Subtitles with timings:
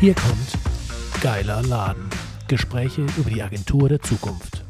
[0.00, 2.08] Hier kommt Geiler Laden.
[2.48, 4.64] Gespräche über die Agentur der Zukunft.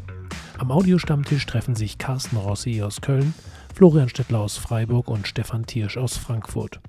[0.58, 3.32] Am Audiostammtisch treffen sich Carsten Rossi aus Köln,
[3.72, 6.80] Florian Stettler aus Freiburg und Stefan Thiersch aus Frankfurt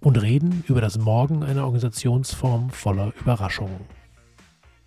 [0.00, 3.80] und reden über das Morgen einer Organisationsform voller Überraschungen.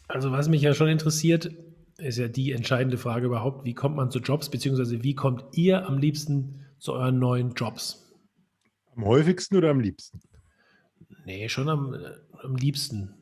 [0.08, 1.52] Also was mich ja schon interessiert,
[2.00, 5.86] ist ja die entscheidende Frage überhaupt, wie kommt man zu Jobs, beziehungsweise wie kommt ihr
[5.86, 8.12] am liebsten zu euren neuen Jobs?
[8.96, 10.22] Am häufigsten oder am liebsten?
[11.26, 11.96] Nee, schon am,
[12.44, 13.14] am liebsten.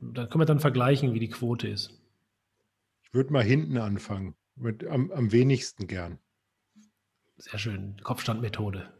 [0.00, 2.00] Da können wir dann vergleichen, wie die Quote ist.
[3.02, 4.34] Ich würde mal hinten anfangen.
[4.54, 6.18] Mit am, am wenigsten gern.
[7.36, 8.00] Sehr schön.
[8.02, 8.92] Kopfstandmethode.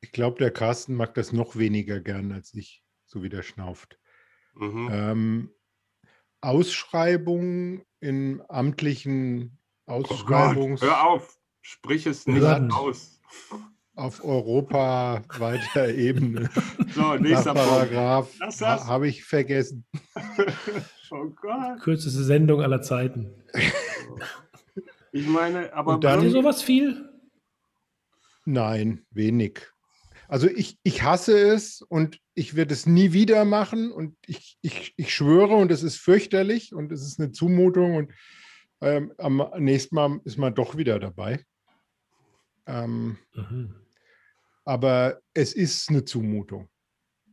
[0.00, 3.98] Ich glaube, der Carsten mag das noch weniger gern als ich, so wie der schnauft.
[4.54, 4.88] Mhm.
[4.90, 5.50] Ähm,
[6.40, 10.82] Ausschreibungen in amtlichen Ausschreibungs.
[10.82, 12.72] Oh Gott, hör auf, sprich es nicht Behörden.
[12.72, 13.20] aus.
[13.98, 16.48] Auf europaweiter Ebene.
[16.94, 19.84] So, nächster Paragraph habe ich vergessen.
[21.10, 21.80] oh Gott.
[21.80, 23.34] Kürzeste Sendung aller Zeiten.
[25.10, 25.94] Ich meine, aber.
[25.94, 27.08] Und dann, sowas viel?
[28.44, 29.62] Nein, wenig.
[30.28, 34.92] Also ich, ich hasse es und ich werde es nie wieder machen und ich, ich,
[34.98, 38.12] ich schwöre und es ist fürchterlich und es ist eine Zumutung und
[38.82, 41.42] ähm, am nächsten Mal ist man doch wieder dabei.
[42.66, 43.74] Ähm, mhm.
[44.68, 46.68] Aber es ist eine Zumutung.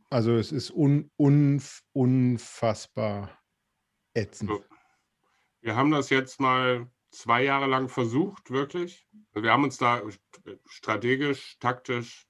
[0.08, 3.38] Also es ist un, un, unfassbar
[4.14, 4.50] ätzend.
[5.60, 9.06] Wir haben das jetzt mal zwei Jahre lang versucht, wirklich.
[9.34, 10.00] Wir haben uns da
[10.64, 12.26] strategisch, taktisch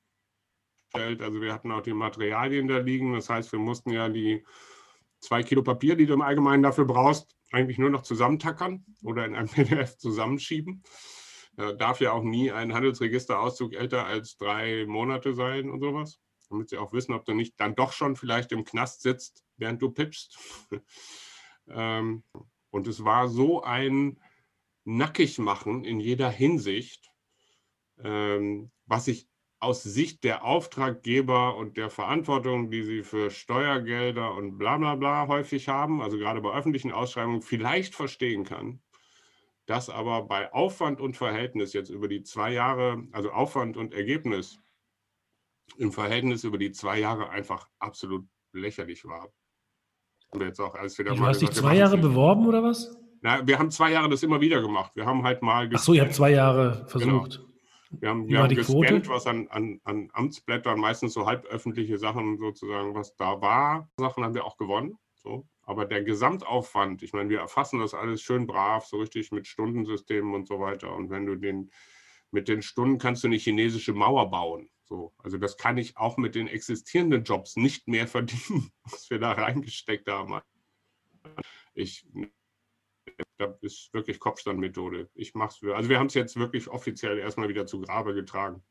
[0.93, 1.23] gestellt.
[1.23, 3.13] Also wir hatten auch die Materialien da liegen.
[3.13, 4.45] Das heißt, wir mussten ja die
[5.21, 9.37] zwei Kilo Papier, die du im Allgemeinen dafür brauchst, eigentlich nur noch zusammentackern oder in
[9.37, 10.83] einem PDF zusammenschieben.
[11.57, 16.69] Da darf ja auch nie ein Handelsregisterauszug älter als drei Monate sein und sowas, damit
[16.69, 19.91] sie auch wissen, ob du nicht dann doch schon vielleicht im Knast sitzt, während du
[19.91, 20.39] pippst.
[21.69, 22.23] Ähm,
[22.71, 24.21] und es war so ein
[24.85, 27.11] Nackigmachen in jeder Hinsicht,
[27.99, 29.29] ähm, was ich
[29.59, 35.27] aus Sicht der Auftraggeber und der Verantwortung, die sie für Steuergelder und bla bla bla
[35.27, 38.81] häufig haben, also gerade bei öffentlichen Ausschreibungen, vielleicht verstehen kann,
[39.67, 44.59] dass aber bei Aufwand und Verhältnis jetzt über die zwei Jahre, also Aufwand und Ergebnis
[45.77, 49.29] im Verhältnis über die zwei Jahre einfach absolut lächerlich war.
[50.31, 52.97] Und jetzt auch als wieder du mal hast dich zwei Jahre beworben oder was?
[53.23, 54.95] Na, wir haben zwei Jahre das immer wieder gemacht.
[54.95, 55.69] Wir haben halt mal.
[55.73, 57.37] Ach so, ihr habt zwei Jahre versucht.
[57.37, 57.47] Genau.
[58.01, 62.95] Wir haben, wir haben gescannt, was an, an, an Amtsblättern, meistens so halböffentliche Sachen sozusagen,
[62.95, 63.89] was da war.
[63.99, 64.99] Sachen haben wir auch gewonnen.
[65.15, 65.47] So.
[65.67, 70.33] Aber der Gesamtaufwand, ich meine, wir erfassen das alles schön brav, so richtig mit Stundensystemen
[70.35, 70.95] und so weiter.
[70.95, 71.71] Und wenn du den,
[72.31, 74.71] mit den Stunden kannst du eine chinesische Mauer bauen.
[74.85, 79.19] So, also das kann ich auch mit den existierenden Jobs nicht mehr verdienen, was wir
[79.19, 80.41] da reingesteckt haben.
[81.75, 82.07] Ich
[83.39, 85.11] da ist wirklich Kopfstandmethode.
[85.15, 85.77] Ich mache es für.
[85.77, 88.63] Also wir haben es jetzt wirklich offiziell erstmal wieder zu Grabe getragen.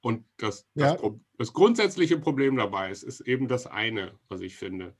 [0.00, 0.94] Und das, ja.
[0.94, 4.96] das, das, grundsätzliche Problem dabei ist, ist eben das eine, was ich finde.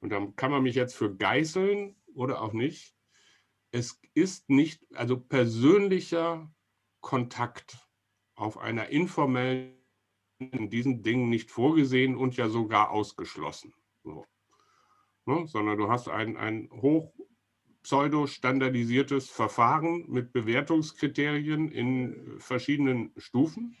[0.00, 2.94] Und dann kann man mich jetzt für geißeln oder auch nicht.
[3.70, 6.50] Es ist nicht, also persönlicher
[7.00, 7.86] Kontakt
[8.34, 9.76] auf einer informellen
[10.38, 13.74] in diesen Dingen nicht vorgesehen und ja sogar ausgeschlossen.
[14.02, 14.24] So
[15.30, 15.46] ne?
[15.46, 17.12] sondern du hast ein, ein hoch
[17.82, 23.76] pseudo-standardisiertes Verfahren mit Bewertungskriterien in verschiedenen Stufen.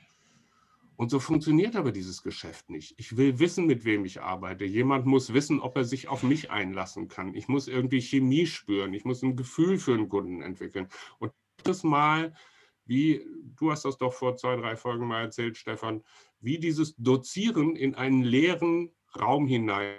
[1.00, 2.92] Und so funktioniert aber dieses Geschäft nicht.
[2.98, 4.66] Ich will wissen, mit wem ich arbeite.
[4.66, 7.34] Jemand muss wissen, ob er sich auf mich einlassen kann.
[7.34, 8.92] Ich muss irgendwie Chemie spüren.
[8.92, 10.88] Ich muss ein Gefühl für einen Kunden entwickeln.
[11.18, 11.32] Und
[11.64, 12.34] das Mal,
[12.84, 13.24] wie
[13.56, 16.04] du hast das doch vor zwei, drei Folgen mal erzählt, Stefan,
[16.40, 19.94] wie dieses Dozieren in einen leeren Raum hinein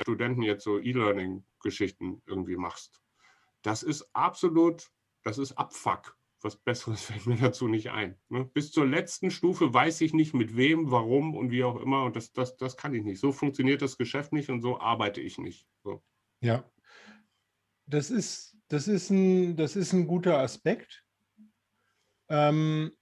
[0.00, 3.02] Studenten jetzt so E-Learning-Geschichten irgendwie machst.
[3.60, 4.90] Das ist absolut,
[5.24, 6.16] das ist Abfuck.
[6.46, 8.16] Was Besseres fällt mir dazu nicht ein.
[8.28, 8.44] Ne?
[8.44, 12.04] Bis zur letzten Stufe weiß ich nicht, mit wem, warum und wie auch immer.
[12.04, 13.18] Und das, das, das kann ich nicht.
[13.18, 15.66] So funktioniert das Geschäft nicht und so arbeite ich nicht.
[15.82, 16.04] So.
[16.40, 16.64] Ja.
[17.86, 21.04] Das ist, das, ist ein, das ist ein guter Aspekt.
[22.28, 22.92] Ähm,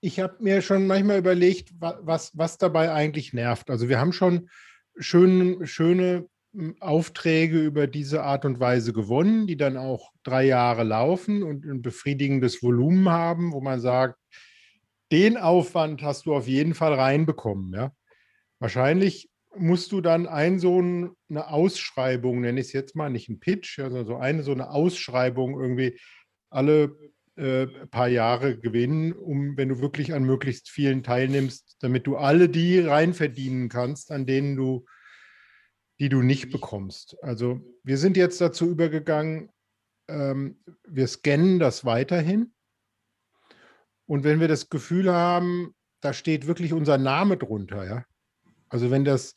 [0.00, 3.68] ich habe mir schon manchmal überlegt, was, was dabei eigentlich nervt.
[3.68, 4.48] Also wir haben schon
[4.96, 6.28] schön, schöne
[6.80, 11.82] Aufträge über diese Art und Weise gewonnen, die dann auch drei Jahre laufen und ein
[11.82, 14.18] befriedigendes Volumen haben, wo man sagt,
[15.12, 17.72] den Aufwand hast du auf jeden Fall reinbekommen.
[17.72, 17.92] Ja?
[18.58, 23.40] Wahrscheinlich musst du dann ein so eine Ausschreibung, nenne ich es jetzt mal, nicht ein
[23.40, 25.98] Pitch, sondern so eine so eine Ausschreibung irgendwie
[26.50, 26.96] alle
[27.36, 32.48] äh, paar Jahre gewinnen, um, wenn du wirklich an möglichst vielen teilnimmst, damit du alle
[32.48, 34.84] die rein verdienen kannst, an denen du,
[36.00, 37.16] die du nicht bekommst.
[37.22, 39.50] Also wir sind jetzt dazu übergegangen,
[40.08, 40.58] ähm,
[40.88, 42.52] wir scannen das weiterhin.
[44.06, 48.04] Und wenn wir das Gefühl haben, da steht wirklich unser Name drunter, ja.
[48.70, 49.34] Also wenn das,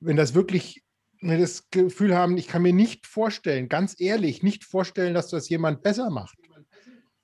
[0.00, 0.82] wenn das wirklich,
[1.20, 5.28] wenn wir das Gefühl haben, ich kann mir nicht vorstellen, ganz ehrlich, nicht vorstellen, dass
[5.28, 6.36] das jemand besser macht,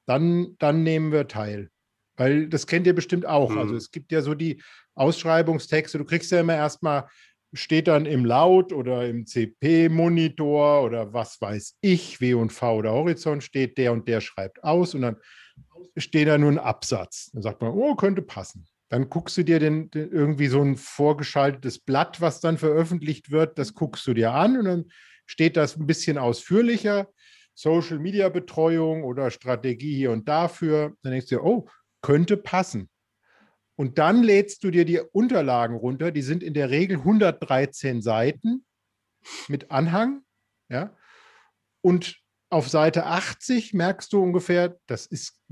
[0.07, 1.71] dann, dann nehmen wir teil.
[2.17, 3.51] Weil das kennt ihr bestimmt auch.
[3.51, 3.61] Also mhm.
[3.61, 4.63] Also es gibt ja so die
[4.95, 7.09] Ausschreibungstexte, du kriegst ja immer erstmal,
[7.53, 12.93] steht dann im Laut oder im CP-Monitor oder was weiß ich, W und V oder
[12.93, 15.17] Horizont steht, der und der schreibt aus und dann
[15.97, 17.31] steht da nur ein Absatz.
[17.33, 18.67] Dann sagt man, oh, könnte passen.
[18.89, 23.59] Dann guckst du dir den, den, irgendwie so ein vorgeschaltetes Blatt, was dann veröffentlicht wird,
[23.59, 24.85] das guckst du dir an und dann
[25.27, 27.09] steht das ein bisschen ausführlicher.
[27.55, 30.95] Social Media Betreuung oder Strategie hier und dafür.
[31.03, 31.69] Dann denkst du dir, oh,
[32.01, 32.89] könnte passen.
[33.83, 38.65] Und dann lädst du dir die Unterlagen runter, die sind in der Regel 113 Seiten
[39.49, 40.23] mit Anhang.
[40.69, 40.97] Ja?
[41.81, 42.17] Und
[42.49, 45.43] auf Seite 80 merkst du ungefähr, das ist,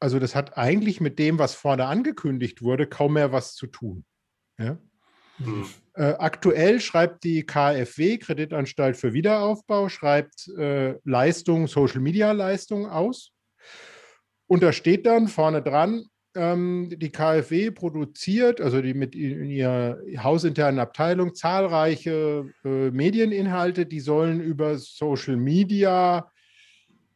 [0.00, 4.06] also das hat eigentlich mit dem, was vorne angekündigt wurde, kaum mehr was zu tun.
[4.58, 4.78] Ja?
[5.36, 5.68] Mhm.
[5.92, 13.34] Äh, aktuell schreibt die KfW, Kreditanstalt für Wiederaufbau, schreibt äh, Leistung, Social Media Leistung aus.
[14.46, 16.06] Und da steht dann vorne dran,
[16.38, 23.98] ähm, die KfW produziert, also die mit in ihrer hausinternen Abteilung, zahlreiche äh, Medieninhalte, die
[23.98, 26.30] sollen über Social Media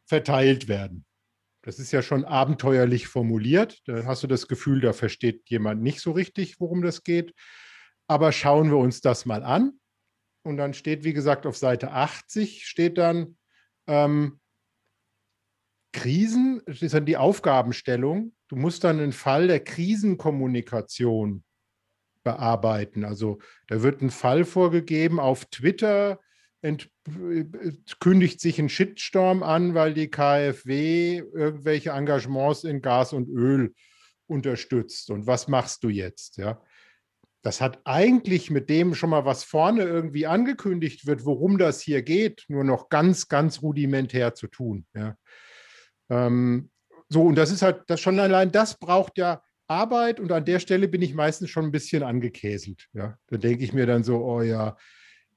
[0.05, 1.05] verteilt werden.
[1.61, 3.79] Das ist ja schon abenteuerlich formuliert.
[3.85, 7.33] Da hast du das Gefühl, da versteht jemand nicht so richtig, worum das geht.
[8.07, 9.79] Aber schauen wir uns das mal an.
[10.45, 13.37] Und dann steht, wie gesagt, auf Seite 80 steht dann
[13.87, 14.41] ähm,
[15.93, 18.33] Krisen, das ist dann die Aufgabenstellung.
[18.53, 21.43] Du musst dann einen Fall der Krisenkommunikation
[22.23, 23.03] bearbeiten.
[23.03, 26.19] Also da wird ein Fall vorgegeben auf Twitter,
[26.61, 26.87] ent,
[27.99, 33.73] kündigt sich ein Shitstorm an, weil die KfW irgendwelche Engagements in Gas und Öl
[34.27, 35.09] unterstützt.
[35.09, 36.37] Und was machst du jetzt?
[36.37, 36.61] Ja?
[37.41, 42.03] Das hat eigentlich mit dem schon mal, was vorne irgendwie angekündigt wird, worum das hier
[42.03, 44.85] geht, nur noch ganz, ganz rudimentär zu tun.
[44.93, 45.17] Ja.
[46.11, 46.69] Ähm,
[47.09, 50.59] so, und das ist halt, das schon allein das braucht ja Arbeit und an der
[50.59, 52.87] Stelle bin ich meistens schon ein bisschen angekäselt.
[52.93, 53.17] Ja.
[53.27, 54.75] Da denke ich mir dann so, oh ja,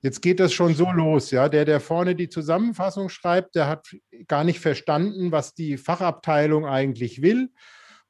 [0.02, 1.30] jetzt geht das schon so los.
[1.30, 1.48] Ja.
[1.48, 3.88] Der, der vorne die Zusammenfassung schreibt, der hat
[4.26, 7.50] gar nicht verstanden, was die Fachabteilung eigentlich will.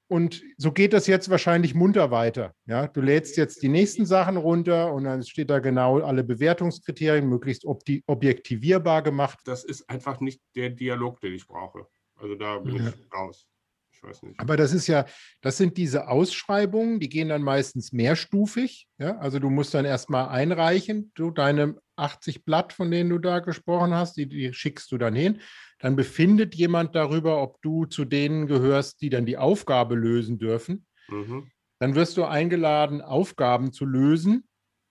[0.08, 2.54] Und so geht das jetzt wahrscheinlich munter weiter.
[2.66, 7.28] Ja, du lädst jetzt die nächsten Sachen runter und dann steht da genau alle Bewertungskriterien
[7.28, 9.40] möglichst objektivierbar gemacht.
[9.46, 11.88] Das ist einfach nicht der Dialog, den ich brauche.
[12.16, 12.88] Also da bin ja.
[12.88, 13.46] ich raus.
[13.92, 14.38] Ich weiß nicht.
[14.38, 15.06] Aber das ist ja,
[15.40, 18.88] das sind diese Ausschreibungen, die gehen dann meistens mehrstufig.
[18.98, 23.38] Ja, also du musst dann erstmal einreichen, du deine 80 Blatt, von denen du da
[23.38, 25.40] gesprochen hast, die, die schickst du dann hin
[25.78, 30.86] dann befindet jemand darüber, ob du zu denen gehörst, die dann die Aufgabe lösen dürfen.
[31.08, 31.50] Mhm.
[31.78, 34.48] Dann wirst du eingeladen, Aufgaben zu lösen.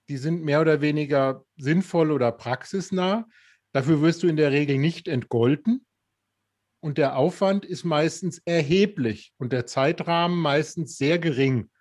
[0.10, 3.28] Die sind mehr oder weniger sinnvoll oder praxisnah.
[3.72, 5.86] Dafür wirst du in der Regel nicht entgolten.
[6.86, 11.72] Und der Aufwand ist meistens erheblich und der Zeitrahmen meistens sehr gering.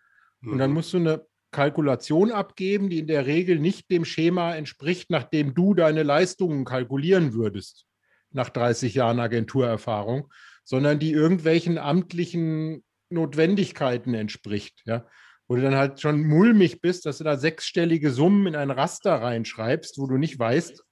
[0.40, 0.52] Mhm.
[0.52, 0.76] Und dann mhm.
[0.76, 5.52] musst du eine Kalkulation abgeben, die in der Regel nicht dem Schema entspricht, nach dem
[5.52, 7.84] du deine Leistungen kalkulieren würdest
[8.30, 10.32] nach 30 Jahren Agenturerfahrung,
[10.64, 14.84] sondern die irgendwelchen amtlichen Notwendigkeiten entspricht.
[14.86, 15.06] Ja?
[15.48, 19.16] Wo du dann halt schon mulmig bist, dass du da sechsstellige Summen in ein Raster
[19.16, 20.82] reinschreibst, wo du nicht weißt,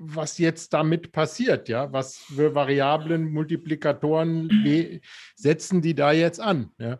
[0.00, 4.48] was jetzt damit passiert, ja, was für Variablen, Multiplikatoren
[5.36, 6.98] setzen die da jetzt an, ja.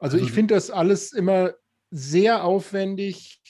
[0.00, 1.54] Also, also ich finde das alles immer
[1.90, 3.40] sehr aufwendig,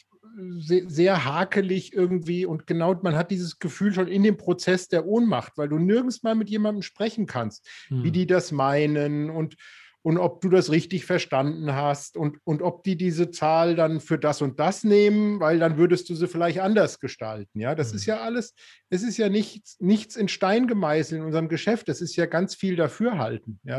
[0.59, 5.05] sehr, sehr, hakelig irgendwie und genau, man hat dieses Gefühl schon in dem Prozess der
[5.05, 8.05] Ohnmacht, weil du nirgends mal mit jemandem sprechen kannst, hm.
[8.05, 9.57] wie die das meinen und,
[10.03, 14.19] und ob du das richtig verstanden hast und, und ob die diese Zahl dann für
[14.19, 17.61] das und das nehmen, weil dann würdest du sie vielleicht anders gestalten.
[17.61, 17.97] Ja, das hm.
[17.97, 18.55] ist ja alles,
[18.91, 22.55] es ist ja nichts, nichts in Stein gemeißelt in unserem Geschäft, es ist ja ganz
[22.55, 23.61] viel dafürhalten.
[23.65, 23.79] Ja,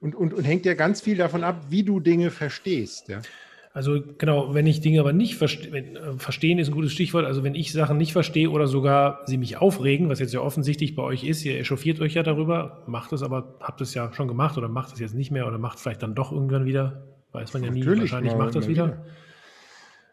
[0.00, 3.08] und, und, und hängt ja ganz viel davon ab, wie du Dinge verstehst.
[3.08, 3.22] Ja.
[3.76, 7.44] Also genau, wenn ich Dinge aber nicht verstehe, äh, verstehen ist ein gutes Stichwort, also
[7.44, 11.02] wenn ich Sachen nicht verstehe oder sogar sie mich aufregen, was jetzt ja offensichtlich bei
[11.02, 14.56] euch ist, ihr echauffiert euch ja darüber, macht es aber, habt es ja schon gemacht
[14.56, 17.02] oder macht es jetzt nicht mehr oder macht es vielleicht dann doch irgendwann wieder,
[17.32, 19.04] weiß man ja nie, wahrscheinlich macht das wieder.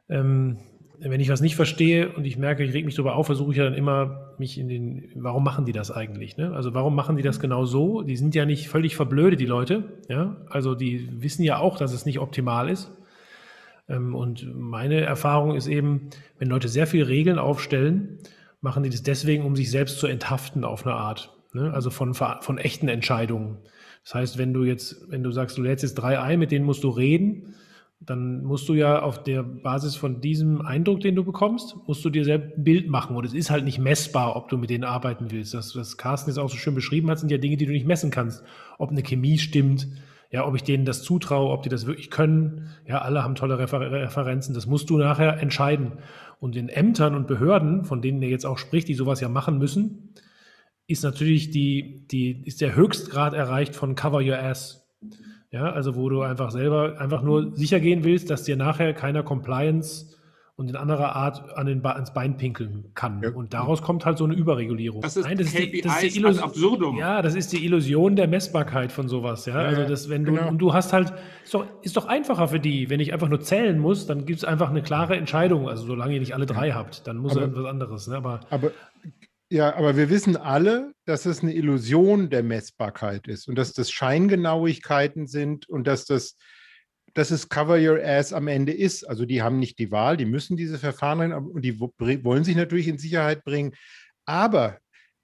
[0.10, 0.58] Ähm,
[1.00, 3.58] wenn ich was nicht verstehe und ich merke, ich reg mich darüber auf, versuche ich
[3.58, 6.36] ja dann immer, mich in den, warum machen die das eigentlich?
[6.36, 6.52] Ne?
[6.54, 8.02] Also warum machen die das genau so?
[8.02, 9.86] Die sind ja nicht völlig verblödet, die Leute.
[10.10, 10.36] Ja?
[10.50, 12.92] Also die wissen ja auch, dass es nicht optimal ist.
[13.88, 16.10] Ähm, und meine Erfahrung ist eben,
[16.40, 18.20] wenn Leute sehr viele Regeln aufstellen,
[18.62, 21.38] machen die das deswegen, um sich selbst zu enthaften auf eine Art.
[21.54, 21.72] Ne?
[21.74, 23.58] Also von, von echten Entscheidungen.
[24.04, 26.66] Das heißt, wenn du jetzt, wenn du sagst, du lädst jetzt drei ein, mit denen
[26.66, 27.56] musst du reden,
[28.06, 32.10] dann musst du ja auf der Basis von diesem Eindruck, den du bekommst, musst du
[32.10, 33.16] dir selbst ein Bild machen.
[33.16, 35.54] Und es ist halt nicht messbar, ob du mit denen arbeiten willst.
[35.54, 37.88] Das, was Carsten jetzt auch so schön beschrieben hat, sind ja Dinge, die du nicht
[37.88, 38.44] messen kannst.
[38.78, 39.88] Ob eine Chemie stimmt,
[40.34, 42.70] ja, ob ich denen das zutraue, ob die das wirklich können.
[42.88, 44.56] Ja, alle haben tolle Refer Referenzen.
[44.56, 45.94] Das musst du nachher entscheiden.
[46.40, 49.60] Und in Ämtern und Behörden, von denen er jetzt auch spricht, die sowas ja machen
[49.60, 50.16] müssen,
[50.88, 54.90] ist natürlich die, die, ist der Höchstgrad erreicht von Cover Your Ass.
[55.52, 59.22] Ja, also wo du einfach selber einfach nur sicher gehen willst, dass dir nachher keiner
[59.22, 60.18] Compliance
[60.56, 63.24] und in anderer Art an den ans Bein pinkeln kann.
[63.24, 63.32] Ja.
[63.32, 65.02] Und daraus kommt halt so eine Überregulierung.
[65.02, 66.98] Das ist, Nein, das KPIs ist die, das ist die Illus absurdum.
[66.98, 69.48] Ja, das ist die Illusion der Messbarkeit von sowas.
[69.48, 70.50] Ja, ja also das, wenn du genau.
[70.50, 71.12] und du hast halt
[71.44, 74.40] ist doch, ist doch einfacher für die, wenn ich einfach nur zählen muss, dann gibt
[74.40, 75.68] es einfach eine klare Entscheidung.
[75.68, 78.08] Also solange ihr nicht alle drei habt, dann muss aber, er was anderes.
[78.08, 78.16] Ne?
[78.16, 78.72] Aber, aber
[79.50, 83.92] ja, aber wir wissen alle, dass es eine Illusion der Messbarkeit ist und dass das
[83.92, 86.38] Scheingenauigkeiten sind und dass das
[87.14, 89.04] dass es Cover Your Ass am Ende ist.
[89.04, 92.88] Also die haben nicht die Wahl, die müssen diese Verfahren und die wollen sich natürlich
[92.88, 93.74] in Sicherheit bringen.
[94.26, 94.80] Aber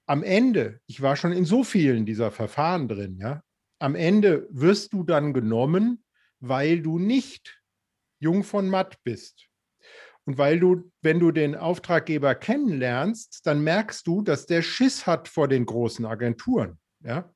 [0.06, 3.42] am Ende, ich war schon in so vielen dieser Verfahren drin, ja,
[3.78, 6.04] am Ende wirst du dann genommen,
[6.38, 7.60] weil du nicht
[8.18, 9.46] jung von matt bist.
[10.26, 15.28] Und weil du, wenn du den Auftraggeber kennenlernst, dann merkst du, dass der Schiss hat
[15.28, 16.78] vor den großen Agenturen.
[17.02, 17.32] Ja?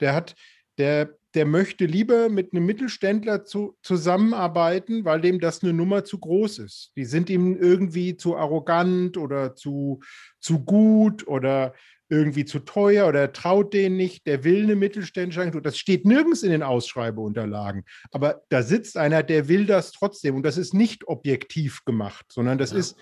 [0.00, 0.34] Der hat,
[0.76, 6.18] der, der möchte lieber mit einem Mittelständler zu, zusammenarbeiten, weil dem das eine Nummer zu
[6.18, 6.92] groß ist.
[6.96, 10.00] Die sind ihm irgendwie zu arrogant oder zu,
[10.40, 11.74] zu gut oder
[12.08, 15.60] irgendwie zu teuer oder er traut denen nicht, der will eine mittelständische Agentur.
[15.60, 17.84] Das steht nirgends in den Ausschreibeunterlagen.
[18.12, 20.36] Aber da sitzt einer, der will das trotzdem.
[20.36, 22.78] Und das ist nicht objektiv gemacht, sondern das ja.
[22.78, 22.96] ist,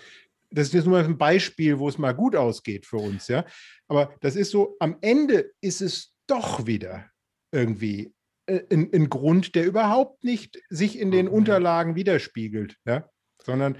[0.50, 3.44] das ist jetzt nur mal ein Beispiel, wo es mal gut ausgeht für uns, ja.
[3.88, 7.10] Aber das ist so, am Ende ist es doch wieder
[7.52, 8.13] irgendwie
[8.46, 13.08] ein, ein Grund, der überhaupt nicht sich in den Unterlagen widerspiegelt, ja.
[13.42, 13.76] Sondern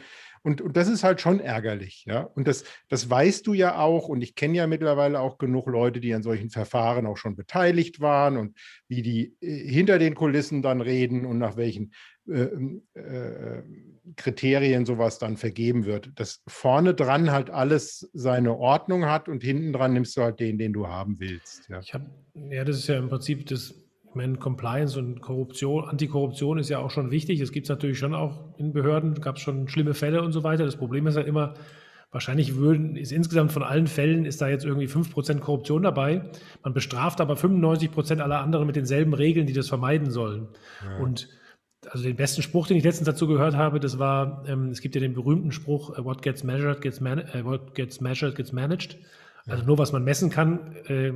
[0.47, 2.21] und, und das ist halt schon ärgerlich, ja.
[2.21, 4.09] Und das, das weißt du ja auch.
[4.09, 8.01] Und ich kenne ja mittlerweile auch genug Leute, die an solchen Verfahren auch schon beteiligt
[8.01, 8.55] waren und
[8.87, 11.95] wie die äh, hinter den Kulissen dann reden und nach welchen
[12.29, 12.49] äh,
[12.93, 13.63] äh,
[14.17, 16.11] Kriterien sowas dann vergeben wird.
[16.15, 20.59] Dass vorne dran halt alles seine Ordnung hat und hinten dran nimmst du halt den,
[20.59, 21.71] den du haben willst.
[21.71, 22.03] Ja, ich hab,
[22.51, 23.75] ja das ist ja im Prinzip das
[24.15, 27.41] ich meine, Compliance und Korruption, Antikorruption ist ja auch schon wichtig.
[27.41, 30.45] Es gibt es natürlich schon auch in Behörden, gab es schon schlimme Fälle und so
[30.45, 30.65] weiter.
[30.65, 31.55] Das Problem ist halt immer,
[32.13, 36.31] wahrscheinlich würden, ist insgesamt von allen Fällen ist da jetzt irgendwie 5% Korruption dabei.
[36.63, 40.47] Man bestraft aber 95% aller anderen mit denselben Regeln, die das vermeiden sollen.
[40.85, 41.03] Ja.
[41.03, 41.29] Und
[41.91, 44.95] also den besten Spruch, den ich letztens dazu gehört habe, das war, ähm, es gibt
[44.95, 48.53] ja den berühmten Spruch, äh, what gets measured gets, man äh, what gets measured gets
[48.53, 48.97] managed.
[49.47, 51.13] Also nur was man messen kann, äh,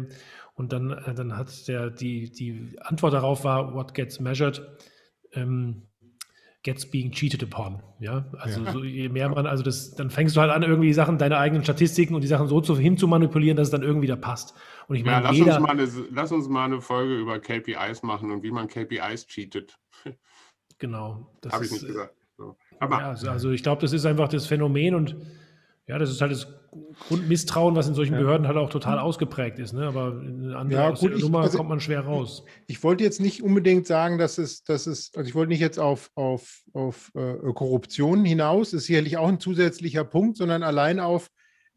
[0.58, 4.60] und dann, äh, dann hat der, die, die Antwort darauf war, what gets measured
[5.32, 5.88] ähm,
[6.62, 7.82] gets being cheated upon.
[8.00, 8.72] Ja, also ja.
[8.72, 11.62] So, je mehr man, also das, dann fängst du halt an, irgendwie Sachen, deine eigenen
[11.62, 14.54] Statistiken und die Sachen so zu, hin zu manipulieren, dass es dann irgendwie da passt.
[14.88, 17.38] Und ich meine, ja, lass, jeder, uns mal eine, lass uns mal eine Folge über
[17.38, 19.78] KPIs machen und wie man KPIs cheatet.
[20.80, 21.34] Genau.
[21.50, 22.14] Habe ich nicht gesagt.
[22.36, 22.56] So.
[22.78, 25.16] Aber, ja, also, also ich glaube, das ist einfach das Phänomen und
[25.88, 26.46] ja, das ist halt das
[27.08, 28.20] Grundmisstrauen, was in solchen ja.
[28.20, 29.72] Behörden halt auch total ausgeprägt ist.
[29.72, 29.86] Ne?
[29.86, 32.44] Aber in andere ja, gut, Nummer also, kommt man schwer raus.
[32.66, 35.60] Ich, ich, wollte jetzt nicht unbedingt sagen, dass es, dass es also ich wollte nicht
[35.60, 41.00] jetzt auf, auf, auf äh, Korruption hinaus, ist sicherlich auch ein zusätzlicher Punkt, sondern allein
[41.00, 41.28] auf,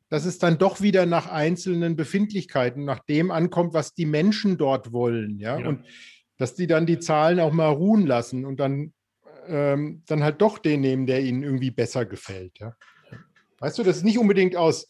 [0.10, 4.92] dass es dann doch wieder nach einzelnen Befindlichkeiten, nach dem ankommt, was die Menschen dort
[4.92, 5.40] wollen.
[5.40, 5.58] Ja?
[5.58, 5.70] ja.
[5.70, 5.86] Und
[6.38, 8.92] dass die dann die Zahlen auch mal ruhen lassen und dann,
[9.48, 12.60] ähm, dann halt doch den nehmen, der ihnen irgendwie besser gefällt.
[12.60, 12.76] Ja?
[13.62, 14.88] Weißt du, das ist nicht unbedingt aus,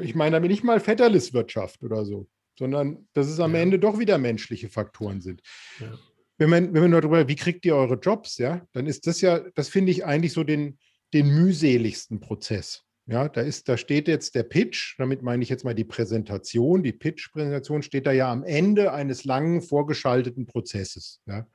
[0.00, 2.28] ich meine damit nicht mal Vetterliswirtschaft oder so,
[2.58, 3.62] sondern dass es am ja.
[3.62, 5.40] Ende doch wieder menschliche Faktoren sind.
[5.80, 5.98] Ja.
[6.36, 9.40] Wenn man, wenn man darüber, wie kriegt ihr eure Jobs, ja, dann ist das ja,
[9.54, 10.78] das finde ich eigentlich so den,
[11.14, 12.84] den mühseligsten Prozess.
[13.06, 16.82] Ja, da ist, da steht jetzt der Pitch, damit meine ich jetzt mal die Präsentation,
[16.82, 21.22] die Pitch-Präsentation steht da ja am Ende eines langen vorgeschalteten Prozesses.
[21.24, 21.46] Ja.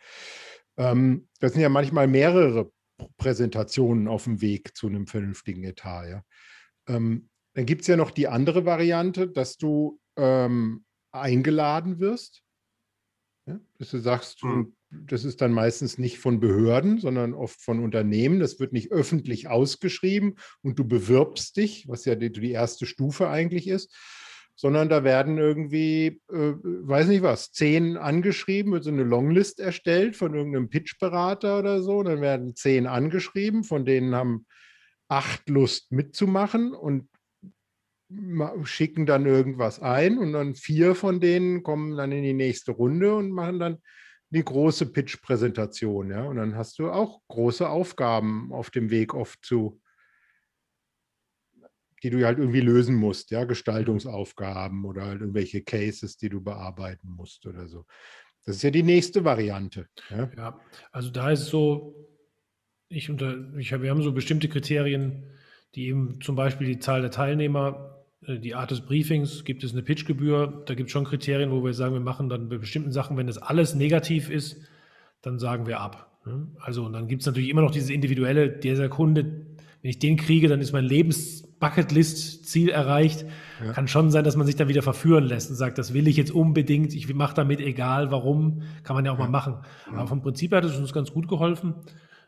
[0.78, 2.72] Ähm, das sind ja manchmal mehrere
[3.18, 6.08] Präsentationen auf dem Weg zu einem vernünftigen Etat.
[6.08, 6.24] Ja.
[6.88, 12.44] Ähm, dann gibt es ja noch die andere Variante, dass du ähm, eingeladen wirst.
[13.46, 13.60] Ja?
[13.78, 14.76] Dass du sagst, mhm.
[14.90, 18.40] das ist dann meistens nicht von Behörden, sondern oft von Unternehmen.
[18.40, 23.30] Das wird nicht öffentlich ausgeschrieben und du bewirbst dich, was ja die, die erste Stufe
[23.30, 23.96] eigentlich ist,
[24.56, 30.16] sondern da werden irgendwie, äh, weiß nicht was, zehn angeschrieben, wird so eine Longlist erstellt
[30.16, 32.04] von irgendeinem Pitchberater oder so.
[32.04, 34.46] Dann werden zehn angeschrieben, von denen haben
[35.08, 37.10] acht Lust mitzumachen und
[38.64, 43.16] schicken dann irgendwas ein und dann vier von denen kommen dann in die nächste Runde
[43.16, 43.78] und machen dann
[44.30, 46.10] die große Pitch-Präsentation.
[46.10, 46.24] Ja?
[46.24, 49.82] Und dann hast du auch große Aufgaben auf dem Weg oft zu,
[52.04, 57.10] die du halt irgendwie lösen musst, ja, Gestaltungsaufgaben oder halt irgendwelche Cases, die du bearbeiten
[57.10, 57.86] musst oder so.
[58.46, 59.88] Das ist ja die nächste Variante.
[60.10, 60.60] Ja, ja
[60.92, 61.96] also da ist so,
[62.90, 65.24] ich unter, ich, wir haben so bestimmte Kriterien,
[65.76, 69.72] die eben zum Beispiel die Zahl der Teilnehmer, äh, die Art des Briefings, gibt es
[69.72, 72.92] eine Pitchgebühr, da gibt es schon Kriterien, wo wir sagen, wir machen dann bei bestimmten
[72.92, 74.58] Sachen, wenn das alles negativ ist,
[75.22, 76.20] dann sagen wir ab.
[76.26, 76.48] Ne?
[76.60, 79.46] Also und dann gibt es natürlich immer noch dieses individuelle, dieser Kunde,
[79.84, 83.26] wenn ich den kriege, dann ist mein Lebens Bucketlist-Ziel erreicht.
[83.64, 83.74] Ja.
[83.74, 86.16] Kann schon sein, dass man sich dann wieder verführen lässt und sagt, das will ich
[86.16, 89.26] jetzt unbedingt, ich mache damit egal, warum, kann man ja auch ja.
[89.26, 89.58] mal machen.
[89.88, 89.98] Ja.
[89.98, 91.76] Aber vom Prinzip her hat es uns ganz gut geholfen.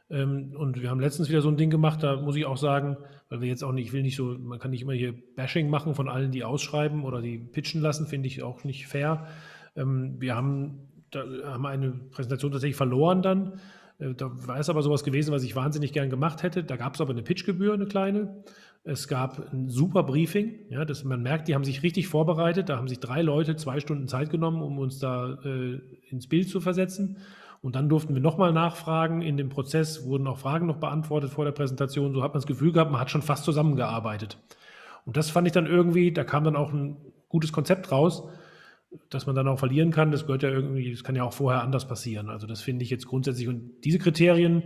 [0.09, 2.97] Ähm, und wir haben letztens wieder so ein Ding gemacht, da muss ich auch sagen,
[3.29, 5.69] weil wir jetzt auch nicht, ich will nicht so, man kann nicht immer hier Bashing
[5.69, 9.27] machen von allen, die ausschreiben oder die pitchen lassen, finde ich auch nicht fair.
[9.77, 13.53] Ähm, wir haben, da, haben eine Präsentation tatsächlich verloren dann.
[13.99, 16.63] Äh, da war es aber sowas gewesen, was ich wahnsinnig gern gemacht hätte.
[16.63, 18.43] Da gab es aber eine Pitchgebühr, eine kleine.
[18.83, 20.59] Es gab ein super Briefing.
[20.69, 22.69] Ja, das, man merkt, die haben sich richtig vorbereitet.
[22.69, 26.49] Da haben sich drei Leute zwei Stunden Zeit genommen, um uns da äh, ins Bild
[26.49, 27.17] zu versetzen.
[27.61, 29.23] Und dann durften wir nochmal nachfragen.
[29.23, 32.13] In dem Prozess wurden auch Fragen noch beantwortet vor der Präsentation.
[32.13, 34.37] So hat man das Gefühl gehabt, man hat schon fast zusammengearbeitet.
[35.05, 36.97] Und das fand ich dann irgendwie, da kam dann auch ein
[37.27, 38.27] gutes Konzept raus,
[39.09, 40.11] dass man dann auch verlieren kann.
[40.11, 42.29] Das gehört ja irgendwie, das kann ja auch vorher anders passieren.
[42.29, 43.47] Also das finde ich jetzt grundsätzlich.
[43.47, 44.63] Und diese Kriterien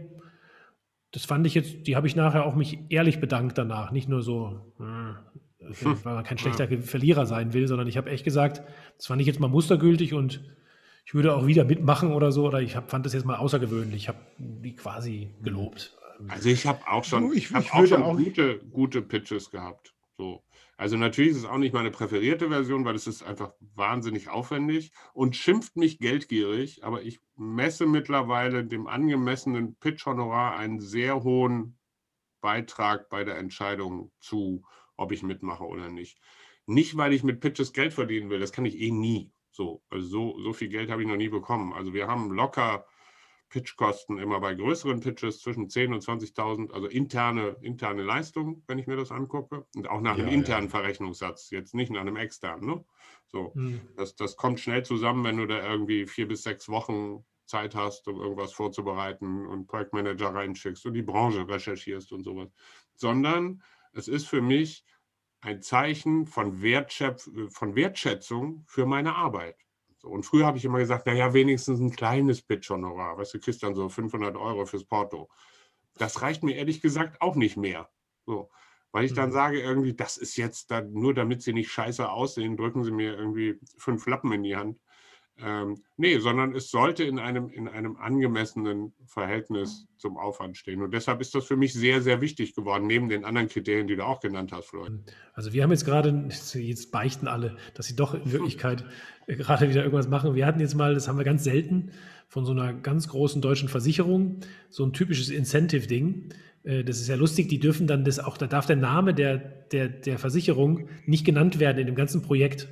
[1.11, 3.91] das fand ich jetzt, die habe ich nachher auch mich ehrlich bedankt danach.
[3.91, 8.23] Nicht nur so, äh, weil man kein schlechter Verlierer sein will, sondern ich habe echt
[8.23, 8.61] gesagt,
[8.97, 10.43] das fand ich jetzt mal mustergültig und
[11.05, 12.45] ich würde auch wieder mitmachen oder so.
[12.45, 14.03] Oder ich hab, fand das jetzt mal außergewöhnlich.
[14.03, 15.97] Ich habe die quasi gelobt.
[16.27, 19.93] Also ich habe auch schon, ich, ich, ich auch schon auch gute, gute Pitches gehabt.
[20.17, 20.43] So.
[20.79, 24.93] Also natürlich ist es auch nicht meine präferierte Version, weil es ist einfach wahnsinnig aufwendig
[25.13, 31.77] und schimpft mich geldgierig, aber ich messe mittlerweile dem angemessenen Pitch-Honorar einen sehr hohen
[32.39, 34.63] Beitrag bei der Entscheidung zu,
[34.95, 36.17] ob ich mitmache oder nicht.
[36.65, 39.33] Nicht, weil ich mit Pitches Geld verdienen will, das kann ich eh nie.
[39.51, 41.73] So, also so, so viel Geld habe ich noch nie bekommen.
[41.73, 42.85] Also wir haben locker
[43.49, 48.87] Pitchkosten immer bei größeren Pitches zwischen 10.000 und 20.000, also interne, interne Leistung, wenn ich
[48.87, 49.65] mir das angucke.
[49.75, 50.71] Und auch nach ja, einem internen ja.
[50.71, 52.65] Verrechnungssatz, jetzt nicht nach einem externen.
[52.65, 52.85] Ne?
[53.27, 53.81] So, mhm.
[53.97, 58.07] das, das kommt schnell zusammen, wenn du da irgendwie vier bis sechs Wochen Zeit hast,
[58.07, 62.49] um irgendwas vorzubereiten und Projektmanager reinschickst und die Branche recherchierst und sowas.
[62.95, 64.85] Sondern es ist für mich
[65.41, 69.57] ein Zeichen von, Wertschätz von Wertschätzung für meine Arbeit.
[69.99, 73.17] So, und früher habe ich immer gesagt, naja, wenigstens ein kleines Pitch-Honorar.
[73.17, 75.29] Weißt du, kriegst dann so 500 Euro fürs Porto.
[75.95, 77.89] Das reicht mir ehrlich gesagt auch nicht mehr.
[78.25, 78.49] So,
[78.91, 79.33] weil ich dann mhm.
[79.33, 83.17] sage irgendwie, das ist jetzt dann, nur damit sie nicht scheiße aussehen, drücken sie mir
[83.17, 84.79] irgendwie fünf Lappen in die Hand.
[85.43, 90.81] Ähm, nee, sondern es sollte in einem, in einem angemessenen Verhältnis zum Aufwand stehen.
[90.81, 93.95] Und deshalb ist das für mich sehr, sehr wichtig geworden, neben den anderen Kriterien, die
[93.95, 94.91] du auch genannt hast, Floyd.
[95.33, 98.85] Also wir haben jetzt gerade, jetzt beichten alle, dass sie doch in Wirklichkeit
[99.27, 100.35] gerade wieder irgendwas machen.
[100.35, 101.91] Wir hatten jetzt mal, das haben wir ganz selten,
[102.27, 106.29] von so einer ganz großen deutschen Versicherung, so ein typisches Incentive-Ding.
[106.63, 109.37] Äh, das ist ja lustig, die dürfen dann das auch, da darf der Name der,
[109.37, 112.67] der, der Versicherung nicht genannt werden in dem ganzen Projekt.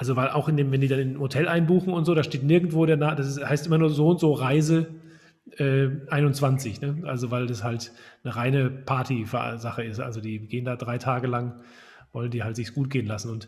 [0.00, 2.24] Also, weil auch in dem, wenn die dann in ein Hotel einbuchen und so, da
[2.24, 4.86] steht nirgendwo der Name, das ist, heißt immer nur so und so Reise
[5.58, 7.02] äh, 21, ne?
[7.04, 7.92] Also, weil das halt
[8.24, 10.00] eine reine Party-Sache ist.
[10.00, 11.60] Also, die gehen da drei Tage lang,
[12.12, 13.30] wollen die halt sich's gut gehen lassen.
[13.30, 13.46] Und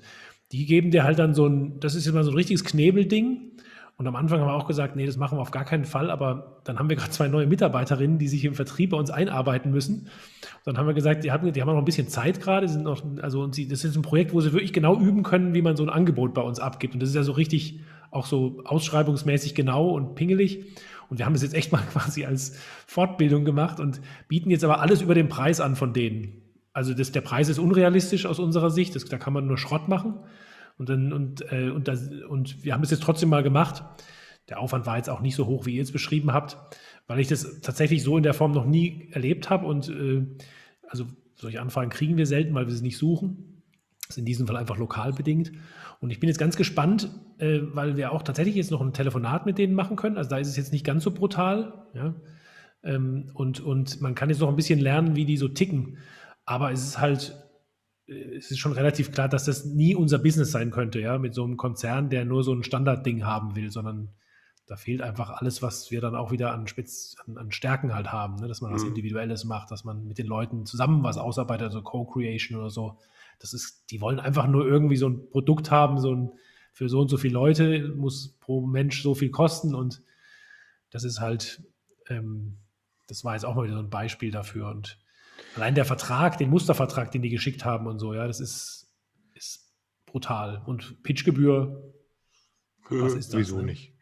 [0.52, 3.51] die geben dir halt dann so ein, das ist immer so ein richtiges Knebelding.
[3.96, 6.11] Und am Anfang haben wir auch gesagt, nee, das machen wir auf gar keinen Fall.
[6.11, 9.70] Aber dann haben wir gerade zwei neue Mitarbeiterinnen, die sich im Vertrieb bei uns einarbeiten
[9.70, 10.09] müssen.
[10.64, 12.68] Und dann haben wir gesagt, die haben, die haben noch ein bisschen Zeit gerade.
[12.68, 15.55] Sind noch, also und sie, das ist ein Projekt, wo sie wirklich genau üben können,
[15.55, 16.94] wie man so ein Angebot bei uns abgibt.
[16.94, 20.64] Und das ist ja so richtig auch so ausschreibungsmäßig genau und pingelig.
[21.09, 24.81] Und wir haben das jetzt echt mal quasi als Fortbildung gemacht und bieten jetzt aber
[24.81, 26.42] alles über den Preis an von denen.
[26.72, 28.94] Also das, der Preis ist unrealistisch aus unserer Sicht.
[28.94, 30.20] Das, da kann man nur Schrott machen.
[30.78, 33.85] Und, dann, und, äh, und, das, und wir haben es jetzt trotzdem mal gemacht.
[34.48, 36.56] Der Aufwand war jetzt auch nicht so hoch, wie ihr es beschrieben habt,
[37.06, 39.66] weil ich das tatsächlich so in der Form noch nie erlebt habe.
[39.66, 40.26] Und äh,
[40.88, 41.06] also
[41.37, 43.62] solche Anfragen kriegen wir selten, weil wir sie nicht suchen.
[44.06, 45.52] Das ist in diesem Fall einfach lokal bedingt.
[46.00, 47.08] Und ich bin jetzt ganz gespannt,
[47.38, 50.16] äh, weil wir auch tatsächlich jetzt noch ein Telefonat mit denen machen können.
[50.16, 51.87] Also da ist es jetzt nicht ganz so brutal.
[51.94, 52.14] Ja?
[52.82, 55.98] Ähm, und, und man kann jetzt noch ein bisschen lernen, wie die so ticken.
[56.44, 57.37] Aber es ist halt,
[58.06, 61.44] es ist schon relativ klar, dass das nie unser Business sein könnte, ja, mit so
[61.44, 64.10] einem Konzern, der nur so ein Standardding haben will, sondern
[64.66, 68.12] da fehlt einfach alles, was wir dann auch wieder an, Spitz, an, an Stärken halt
[68.12, 68.48] haben, ne?
[68.48, 68.90] dass man was Mhm.
[68.90, 72.98] Individuelles macht, dass man mit den Leuten zusammen was ausarbeitet, also Co-Creation oder so.
[73.38, 76.32] Das ist, die wollen einfach nur irgendwie so ein Produkt haben, so ein,
[76.72, 80.02] für so und so viele Leute muss pro Mensch so viel kosten und
[80.90, 81.62] das ist halt,
[82.08, 82.56] ähm,
[83.08, 84.98] das war jetzt auch mal wieder so ein Beispiel dafür und
[85.56, 88.90] allein der Vertrag, den Mustervertrag, den die geschickt haben und so, ja, das ist,
[89.34, 89.72] ist
[90.06, 91.92] brutal und Pitchgebühr,
[92.88, 93.32] was ist das?
[93.32, 93.64] Sowieso ne?
[93.64, 93.94] nicht.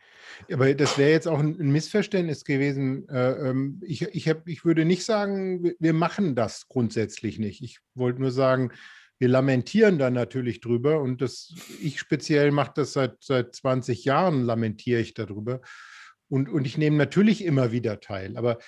[0.50, 3.08] Aber das wäre jetzt auch ein Missverständnis gewesen.
[3.08, 7.62] Äh, ähm, Ich, ich, hab, ich würde nicht sagen, wir- wir machen das grundsätzlich nicht.
[7.62, 8.72] Ich wollte nur sagen,
[9.18, 14.42] wir lamentieren da natürlich drüber und das, ich speziell mache das seit, seit 20 Jahren,
[14.42, 15.60] lamentiere ich darüber.
[16.28, 18.58] Und, und ich nehme natürlich immer wieder teil, aber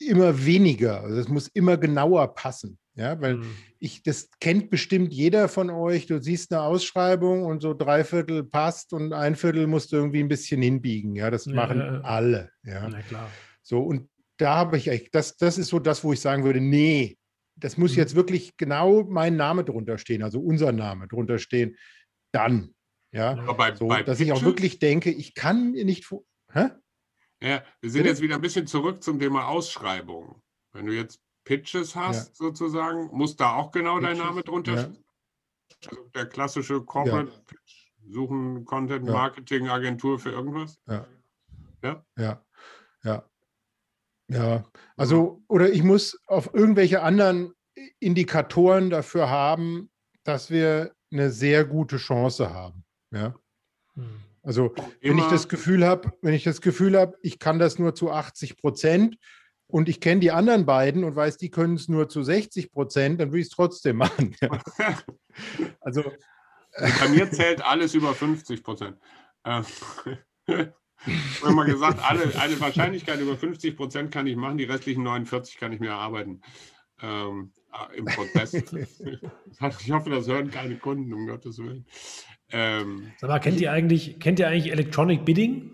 [0.00, 1.02] immer weniger.
[1.02, 2.78] Also es muss immer genauer passen.
[2.94, 3.46] Ja, weil Mhm.
[3.78, 6.06] ich, das kennt bestimmt jeder von euch.
[6.06, 10.18] Du siehst eine Ausschreibung und so drei Viertel passt und ein Viertel musst du irgendwie
[10.20, 11.14] ein bisschen hinbiegen.
[11.14, 12.00] Ja, das Ja, machen ja, ja.
[12.00, 12.50] alle.
[12.64, 13.30] Ja, Na klar.
[13.62, 16.60] so und da habe ich echt, das, das ist so das, wo ich sagen würde,
[16.60, 17.16] nee,
[17.56, 17.98] das muss Mhm.
[17.98, 21.76] jetzt wirklich genau mein Name drunter stehen, also unser Name drunter stehen.
[22.32, 22.74] Dann,
[23.12, 26.22] ja, bei, so, bei dass ich auch Pitches- wirklich denke, ich kann mir nicht, vor-
[26.52, 26.68] hä?
[27.40, 30.42] Ja, wir sind jetzt wieder ein bisschen zurück zum Thema Ausschreibung.
[30.72, 34.80] Wenn du jetzt Pitches hast, sozusagen, muss da auch genau dein Pitches, Name drunter ja.
[34.80, 35.04] stehen.
[35.86, 39.12] Also der klassische Corporate Pitch, suchen Content Ja.
[39.12, 40.78] Marketing Agentur für irgendwas.
[40.86, 41.06] Ja.
[41.82, 42.04] Ja?
[42.16, 42.44] Ja.
[43.04, 43.24] Ja.
[44.28, 44.64] Ja.
[44.96, 47.54] Also, oder ich muss auf irgendwelche anderen
[48.00, 49.90] Indikatoren dafür haben,
[50.24, 52.84] dass wir eine sehr gute Chance haben.
[53.10, 53.34] Ja.
[53.94, 54.27] Mhm.
[54.48, 57.94] Also, wenn ich das Gefühl habe, wenn ich das Gefühl habe, ich kann das nur
[57.94, 59.18] zu 80 Prozent
[59.66, 63.20] und ich kenne die anderen beiden und weiß, die können es nur zu 60 Prozent,
[63.20, 64.34] dann würde ich es trotzdem machen.
[65.80, 66.02] Also,
[66.72, 68.96] Also bei mir zählt alles über 50 Prozent.
[69.44, 69.66] Ähm,
[70.46, 75.58] Wenn man gesagt, alle, eine Wahrscheinlichkeit über 50 Prozent kann ich machen, die restlichen 49
[75.58, 76.40] kann ich mir erarbeiten
[77.02, 78.54] ähm, äh, im Prozess.
[78.54, 81.86] ich hoffe, das hören keine Kunden, um Gottes Willen.
[82.52, 85.70] Ähm, Sag mal, kennt ihr eigentlich, kennt ihr eigentlich Electronic Bidding?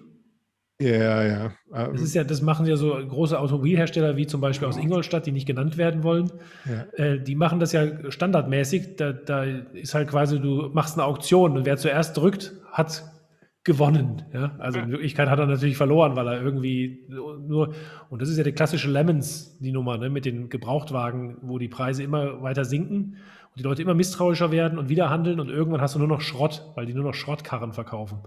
[0.80, 1.52] ja, ja.
[1.70, 5.24] Das Ähm, ist ja, das machen ja so große Automobilhersteller wie zum Beispiel aus Ingolstadt,
[5.26, 6.30] die nicht genannt werden wollen.
[6.64, 6.86] ja.
[7.04, 8.96] Äh, die machen das ja standardmäßig.
[8.96, 13.04] Da, da ist halt quasi, du machst eine Auktion und wer zuerst drückt, hat
[13.62, 14.22] gewonnen.
[14.32, 14.54] Ja?
[14.58, 17.74] Also in Wirklichkeit hat er natürlich verloren, weil er irgendwie nur,
[18.10, 20.10] und das ist ja die klassische Lemons, die Nummer, ne?
[20.10, 23.16] mit den Gebrauchtwagen, wo die Preise immer weiter sinken
[23.54, 26.20] und die Leute immer misstrauischer werden und wieder handeln und irgendwann hast du nur noch
[26.20, 28.18] Schrott, weil die nur noch Schrottkarren verkaufen.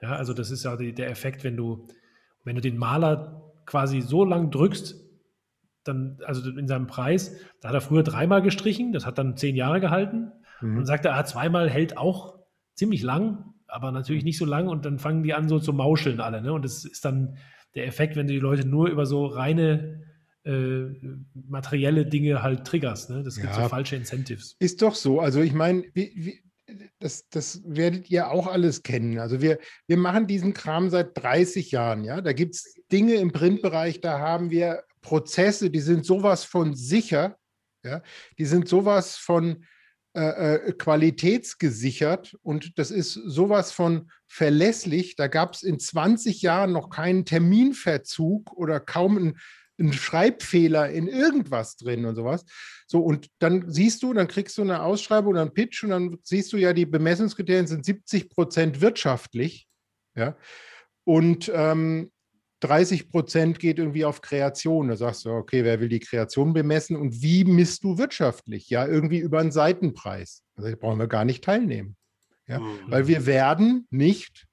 [0.00, 1.86] Ja, also das ist ja die, der Effekt, wenn du,
[2.44, 4.96] wenn du den Maler quasi so lang drückst,
[5.84, 9.56] dann, also in seinem Preis, da hat er früher dreimal gestrichen, das hat dann zehn
[9.56, 10.78] Jahre gehalten Mhm.
[10.78, 12.38] und sagt er, ah, zweimal hält auch
[12.74, 16.20] ziemlich lang, aber natürlich nicht so lang und dann fangen die an so zu mauscheln
[16.20, 16.42] alle.
[16.42, 16.52] Ne?
[16.52, 17.36] Und das ist dann
[17.74, 20.02] der Effekt, wenn du die Leute nur über so reine
[20.44, 20.86] äh,
[21.34, 23.10] materielle Dinge halt triggerst.
[23.10, 23.22] Ne?
[23.22, 23.62] Das gibt Ja.
[23.62, 24.56] so falsche Incentives.
[24.58, 25.20] Ist doch so.
[25.20, 25.84] Also ich meine,
[26.98, 29.18] das, das werdet ihr auch alles kennen.
[29.18, 32.20] Also wir, wir machen diesen Kram seit 30 Jahren, ja.
[32.20, 37.36] Da gibt es Dinge im Printbereich, da haben wir Prozesse, die sind sowas von sicher,
[37.84, 38.02] ja,
[38.38, 39.64] die sind sowas von
[40.14, 45.16] äh, äh, qualitätsgesichert und das ist sowas von verlässlich.
[45.16, 49.38] Da gab es in 20 Jahren noch keinen Terminverzug oder kaum einen,
[49.80, 52.44] einen Schreibfehler in irgendwas drin und sowas.
[52.86, 56.18] So, und dann siehst du, dann kriegst du eine Ausschreibung oder einen Pitch und dann
[56.22, 59.68] siehst du ja, die Bemessungskriterien sind 70 Prozent wirtschaftlich.
[60.14, 60.36] Ja.
[61.04, 62.10] Und ähm,
[62.60, 64.88] 30 Prozent geht irgendwie auf Kreation.
[64.88, 68.68] Da sagst du, okay, wer will die Kreation bemessen und wie misst du wirtschaftlich?
[68.68, 70.42] Ja, irgendwie über einen Seitenpreis.
[70.56, 71.96] Also da brauchen wir gar nicht teilnehmen.
[72.46, 72.78] Ja, Mhm.
[72.88, 74.46] Weil wir werden nicht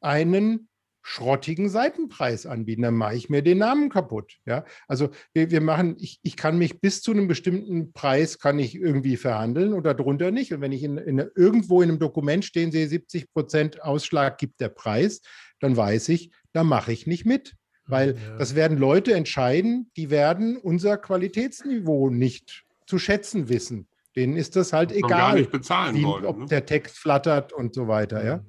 [0.00, 0.68] einen
[1.08, 2.82] schrottigen Seitenpreis anbieten.
[2.82, 4.38] Dann mache ich mir den Namen kaputt.
[4.44, 8.58] Ja, also wir, wir machen, ich, ich kann mich bis zu einem bestimmten Preis kann
[8.58, 10.52] ich irgendwie verhandeln oder drunter nicht.
[10.52, 14.60] Und wenn ich in, in, irgendwo in einem Dokument stehen sehe, 70 Prozent Ausschlag gibt
[14.60, 15.20] der Preis,
[15.60, 17.54] dann weiß ich, da mache ich nicht mit.
[17.86, 18.38] Weil Ja.
[18.38, 23.86] das werden Leute entscheiden, die werden unser Qualitätsniveau nicht zu schätzen wissen.
[24.16, 26.24] Denen ist das halt egal, nicht bezahlen wie, wollen.
[26.24, 26.46] ob ne?
[26.46, 28.24] der Text flattert und so weiter.
[28.24, 28.44] Ja?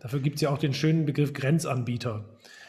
[0.00, 2.24] Dafür gibt es ja auch den schönen Begriff Grenzanbieter.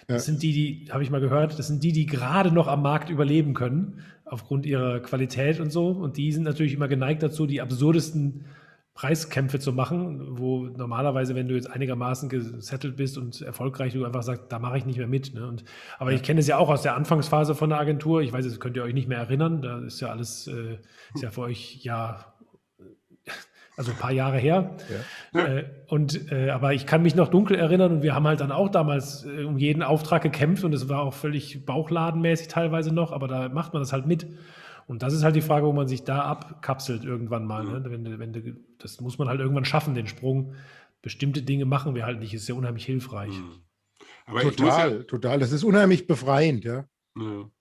[0.07, 0.31] Das Ja.
[0.31, 3.09] sind die, die, habe ich mal gehört, das sind die, die gerade noch am Markt
[3.09, 5.89] überleben können, aufgrund ihrer Qualität und so.
[5.89, 8.45] Und die sind natürlich immer geneigt dazu, die absurdesten
[8.93, 14.23] Preiskämpfe zu machen, wo normalerweise, wenn du jetzt einigermaßen gesettelt bist und erfolgreich, du einfach
[14.23, 15.35] sagst, da mache ich nicht mehr mit.
[15.35, 15.47] Ne?
[15.47, 15.63] Und,
[15.99, 18.21] aber ich kenne es ja auch aus der Anfangsphase von der Agentur.
[18.21, 19.61] Ich weiß, das könnt ihr euch nicht mehr erinnern.
[19.61, 20.77] Da ist ja alles, äh,
[21.13, 22.33] ist ja für euch ja,
[23.77, 24.75] also ein paar Jahre her.
[25.33, 25.45] Ja.
[25.45, 28.51] Äh, und, äh, aber ich kann mich noch dunkel erinnern und wir haben halt dann
[28.51, 33.11] auch damals äh, um jeden Auftrag gekämpft und es war auch völlig bauchladenmäßig teilweise noch,
[33.11, 34.27] aber da macht man das halt mit.
[34.87, 37.63] Und das ist halt die Frage, wo man sich da abkapselt irgendwann mal.
[37.63, 37.71] Mhm.
[37.71, 37.83] Ne?
[37.85, 40.55] Wenn, wenn, das muss man halt irgendwann schaffen, den Sprung.
[41.01, 43.37] Bestimmte Dinge machen wir halt nicht, ist ja unheimlich hilfreich.
[43.37, 43.61] Mhm.
[44.25, 45.39] Aber total, ja, total.
[45.39, 46.85] Das ist unheimlich befreiend, ja.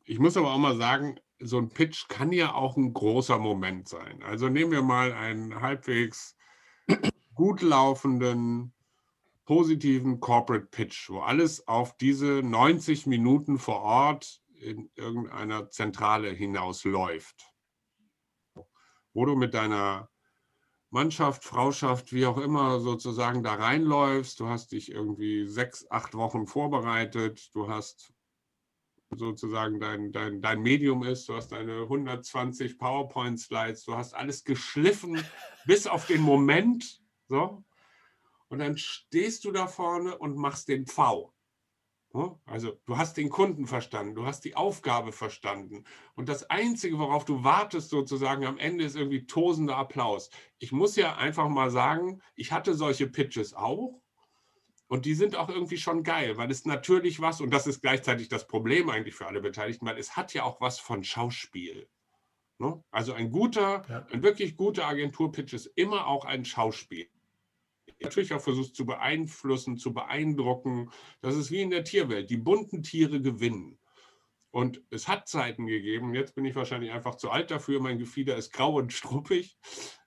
[0.04, 3.88] Ich muss aber auch mal sagen, so ein Pitch kann ja auch ein großer Moment
[3.88, 4.22] sein.
[4.22, 6.36] Also nehmen wir mal einen halbwegs
[7.34, 8.72] gut laufenden,
[9.44, 17.52] positiven Corporate Pitch, wo alles auf diese 90 Minuten vor Ort in irgendeiner Zentrale hinausläuft,
[19.12, 20.08] wo du mit deiner
[20.90, 24.40] Mannschaft, Frauschaft, wie auch immer sozusagen da reinläufst.
[24.40, 27.54] Du hast dich irgendwie sechs, acht Wochen vorbereitet.
[27.54, 28.14] Du hast
[29.14, 31.28] sozusagen dein, dein, dein Medium ist.
[31.28, 33.84] Du hast deine 120 PowerPoint-Slides.
[33.84, 35.22] Du hast alles geschliffen
[35.66, 37.00] bis auf den Moment.
[37.28, 37.64] So.
[38.48, 41.32] Und dann stehst du da vorne und machst den V.
[42.46, 45.84] Also du hast den Kunden verstanden, du hast die Aufgabe verstanden.
[46.14, 50.30] Und das Einzige, worauf du wartest sozusagen am Ende, ist irgendwie tosender Applaus.
[50.58, 54.00] Ich muss ja einfach mal sagen, ich hatte solche Pitches auch.
[54.88, 58.28] Und die sind auch irgendwie schon geil, weil es natürlich was, und das ist gleichzeitig
[58.28, 61.88] das Problem eigentlich für alle Beteiligten, weil es hat ja auch was von Schauspiel.
[62.58, 62.82] Ne?
[62.90, 64.06] Also ein guter, ja.
[64.12, 67.08] ein wirklich guter Agenturpitch ist immer auch ein Schauspiel
[68.00, 70.90] natürlich auch versucht zu beeinflussen, zu beeindrucken.
[71.20, 72.30] Das ist wie in der Tierwelt.
[72.30, 73.78] Die bunten Tiere gewinnen.
[74.50, 78.36] Und es hat Zeiten gegeben, jetzt bin ich wahrscheinlich einfach zu alt dafür, mein Gefieder
[78.36, 79.58] ist grau und struppig.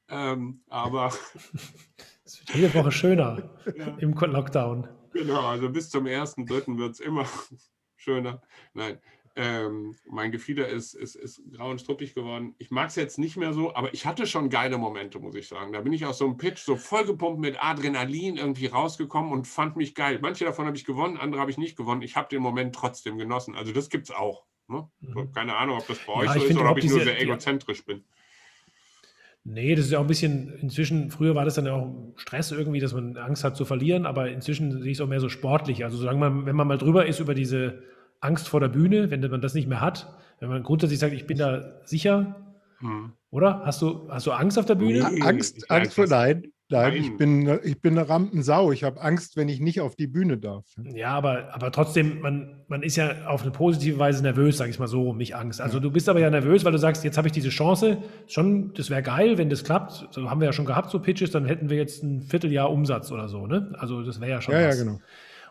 [0.08, 1.14] Ähm, aber.
[2.30, 3.98] Es wird jede Woche schöner ja.
[3.98, 4.88] im Lockdown.
[5.14, 7.26] Genau, also bis zum ersten, dritten wird es immer
[7.96, 8.44] schöner.
[8.76, 9.00] Nein,
[9.36, 12.54] ähm, mein Gefieder ist, ist, ist grau und struppig geworden.
[12.60, 15.48] Ich mag es jetzt nicht mehr so, aber ich hatte schon geile Momente, muss ich
[15.48, 15.74] sagen.
[15.74, 19.76] Da bin ich aus so einem Pitch so vollgepumpt mit Adrenalin irgendwie rausgekommen und fand
[19.76, 20.20] mich geil.
[20.22, 22.04] Manche davon habe ich gewonnen, andere habe ich nicht gewonnen.
[22.04, 23.56] Ich habe den Moment trotzdem genossen.
[23.56, 24.46] Also das gibt es auch.
[24.68, 24.88] Ne?
[25.00, 25.32] Mhm.
[25.34, 27.20] Keine Ahnung, ob das bei ja, euch so ist oder ob ich diese, nur sehr
[27.20, 28.04] egozentrisch bin.
[29.46, 32.52] Nee, das ist ja auch ein bisschen, inzwischen, früher war das dann ja auch Stress
[32.52, 35.30] irgendwie, dass man Angst hat zu verlieren, aber inzwischen sehe ich es auch mehr so
[35.30, 35.84] sportlich.
[35.84, 37.82] Also solange man, wenn man mal drüber ist über diese
[38.20, 41.26] Angst vor der Bühne, wenn man das nicht mehr hat, wenn man grundsätzlich sagt, ich
[41.26, 42.36] bin da sicher,
[42.80, 43.14] hm.
[43.32, 43.62] oder?
[43.66, 45.10] Hast du, hast du Angst auf der Bühne?
[45.12, 46.52] Nee, Angst, Angst vor, nein.
[46.72, 48.72] Nein, ich bin, ich bin eine Rampensau.
[48.72, 50.66] Ich habe Angst, wenn ich nicht auf die Bühne darf.
[50.94, 54.78] Ja, aber, aber trotzdem, man, man ist ja auf eine positive Weise nervös, sage ich
[54.78, 55.62] mal so, nicht Angst.
[55.62, 55.82] Also ja.
[55.82, 57.98] du bist aber ja nervös, weil du sagst, jetzt habe ich diese Chance.
[58.28, 60.10] Schon, das wäre geil, wenn das klappt.
[60.12, 63.12] So haben wir ja schon gehabt, so Pitches, dann hätten wir jetzt ein Vierteljahr Umsatz
[63.12, 63.48] oder so.
[63.48, 63.74] Ne?
[63.80, 64.78] Also das wäre ja schon ja, was.
[64.78, 65.00] Ja, genau.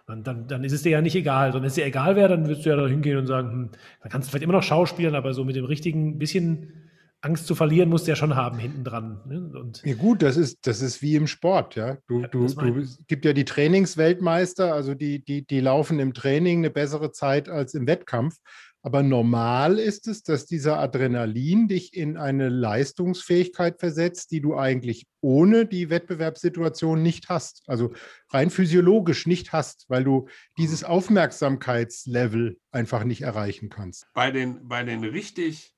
[0.06, 1.50] Und dann, dann ist es dir ja nicht egal.
[1.50, 3.68] Und wenn es dir egal wäre, dann würdest du ja da hingehen und sagen, hm,
[4.02, 6.87] dann kannst du vielleicht immer noch schauspielen, aber so mit dem richtigen bisschen
[7.20, 9.20] Angst zu verlieren musst du ja schon haben hinten dran.
[9.26, 9.72] Ne?
[9.84, 11.98] ja gut, das ist, das ist wie im Sport, ja.
[12.06, 16.58] Du, ja, du, du gibt ja die Trainingsweltmeister, also die, die, die laufen im Training
[16.58, 18.36] eine bessere Zeit als im Wettkampf.
[18.82, 25.06] Aber normal ist es, dass dieser Adrenalin dich in eine Leistungsfähigkeit versetzt, die du eigentlich
[25.20, 27.64] ohne die Wettbewerbssituation nicht hast.
[27.66, 27.92] Also
[28.30, 30.28] rein physiologisch nicht hast, weil du
[30.58, 34.06] dieses Aufmerksamkeitslevel einfach nicht erreichen kannst.
[34.14, 35.74] Bei den, bei den richtig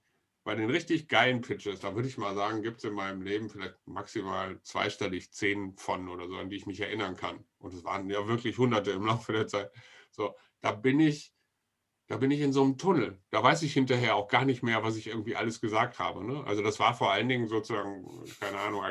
[0.50, 3.48] bei den richtig geilen Pitches, da würde ich mal sagen, gibt es in meinem Leben
[3.48, 7.44] vielleicht maximal zweistellig zehn von oder so, an die ich mich erinnern kann.
[7.60, 9.70] Und es waren ja wirklich hunderte im Laufe der Zeit.
[10.10, 11.32] So, da bin ich
[12.08, 13.22] da bin ich in so einem Tunnel.
[13.30, 16.24] Da weiß ich hinterher auch gar nicht mehr, was ich irgendwie alles gesagt habe.
[16.24, 16.42] Ne?
[16.44, 18.04] Also das war vor allen Dingen sozusagen,
[18.40, 18.82] keine Ahnung,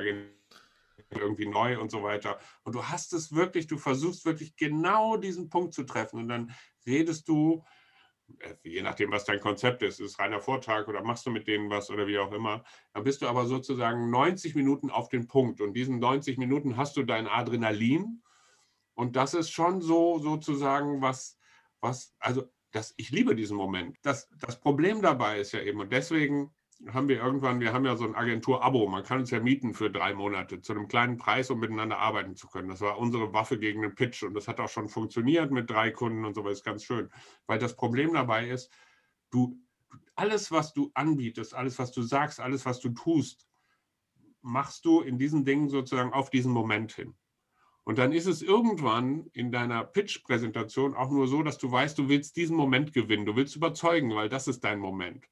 [1.09, 2.39] irgendwie neu und so weiter.
[2.63, 6.55] Und du hast es wirklich, du versuchst wirklich genau diesen Punkt zu treffen und dann
[6.85, 7.65] redest du,
[8.63, 11.69] je nachdem, was dein Konzept ist, ist es reiner Vortrag oder machst du mit denen
[11.69, 12.63] was oder wie auch immer,
[12.93, 15.61] dann bist du aber sozusagen 90 Minuten auf den Punkt.
[15.61, 18.21] Und diesen 90 Minuten hast du dein Adrenalin.
[18.93, 21.37] Und das ist schon so sozusagen was,
[21.79, 23.97] was, also das, ich liebe diesen Moment.
[24.03, 26.53] Das, das Problem dabei ist ja eben, und deswegen
[26.87, 29.91] haben wir irgendwann, wir haben ja so ein Agentur-Abo, man kann uns ja mieten für
[29.91, 32.69] drei Monate zu einem kleinen Preis, um miteinander arbeiten zu können.
[32.69, 35.91] Das war unsere Waffe gegen den Pitch und das hat auch schon funktioniert mit drei
[35.91, 37.09] Kunden und so, das ist ganz schön.
[37.47, 38.71] Weil das Problem dabei ist,
[39.29, 39.59] du,
[40.15, 43.47] alles, was du anbietest, alles, was du sagst, alles, was du tust,
[44.41, 47.15] machst du in diesen Dingen sozusagen auf diesen Moment hin.
[47.83, 52.07] Und dann ist es irgendwann in deiner Pitch-Präsentation auch nur so, dass du weißt, du
[52.07, 55.25] willst diesen Moment gewinnen, du willst überzeugen, weil das ist dein Moment.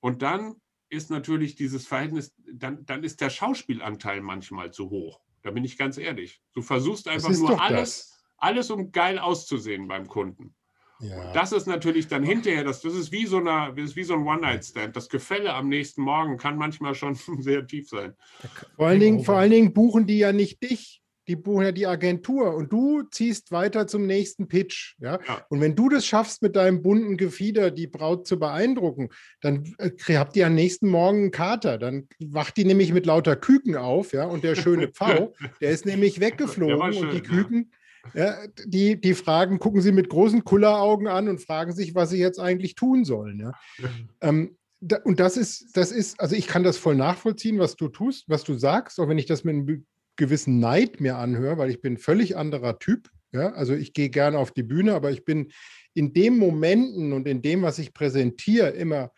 [0.00, 5.20] Und dann ist natürlich dieses Verhältnis, dann, dann ist der Schauspielanteil manchmal zu hoch.
[5.42, 6.40] Da bin ich ganz ehrlich.
[6.54, 10.54] Du versuchst einfach nur alles, alles, um geil auszusehen beim Kunden.
[11.00, 11.32] Ja.
[11.32, 14.26] Das ist natürlich dann hinterher, das, das ist wie so, eine, ist wie so ein
[14.26, 14.96] One-Night-Stand.
[14.96, 18.14] Das Gefälle am nächsten Morgen kann manchmal schon sehr tief sein.
[18.76, 21.86] Vor allen, Dingen, vor allen Dingen buchen die ja nicht dich die buchen ja die
[21.86, 24.96] Agentur und du ziehst weiter zum nächsten Pitch.
[24.98, 25.18] Ja?
[25.26, 25.46] ja?
[25.50, 29.10] Und wenn du das schaffst, mit deinem bunten Gefieder die Braut zu beeindrucken,
[29.42, 31.78] dann äh, habt ihr am nächsten Morgen einen Kater.
[31.78, 35.84] Dann wacht die nämlich mit lauter Küken auf, ja, und der schöne Pfau, der ist
[35.84, 37.72] nämlich weggeflogen schön, und die Küken.
[38.14, 38.24] Ja.
[38.24, 38.36] ja.
[38.64, 42.40] die, die fragen, gucken sie mit großen Kulleraugen an und fragen sich, was sie jetzt
[42.40, 43.40] eigentlich tun sollen.
[43.40, 43.52] Ja?
[44.22, 47.88] ähm, da, und das ist, das ist, also ich kann das voll nachvollziehen, was du
[47.88, 49.84] tust, was du sagst, auch wenn ich das mit einem
[50.18, 53.08] gewissen Neid mir anhöre, weil ich bin völlig anderer Typ.
[53.32, 53.52] Ja?
[53.54, 55.50] Also ich gehe gerne auf die Bühne, aber ich bin
[55.94, 59.10] in den Momenten und in dem, was ich präsentiere, immer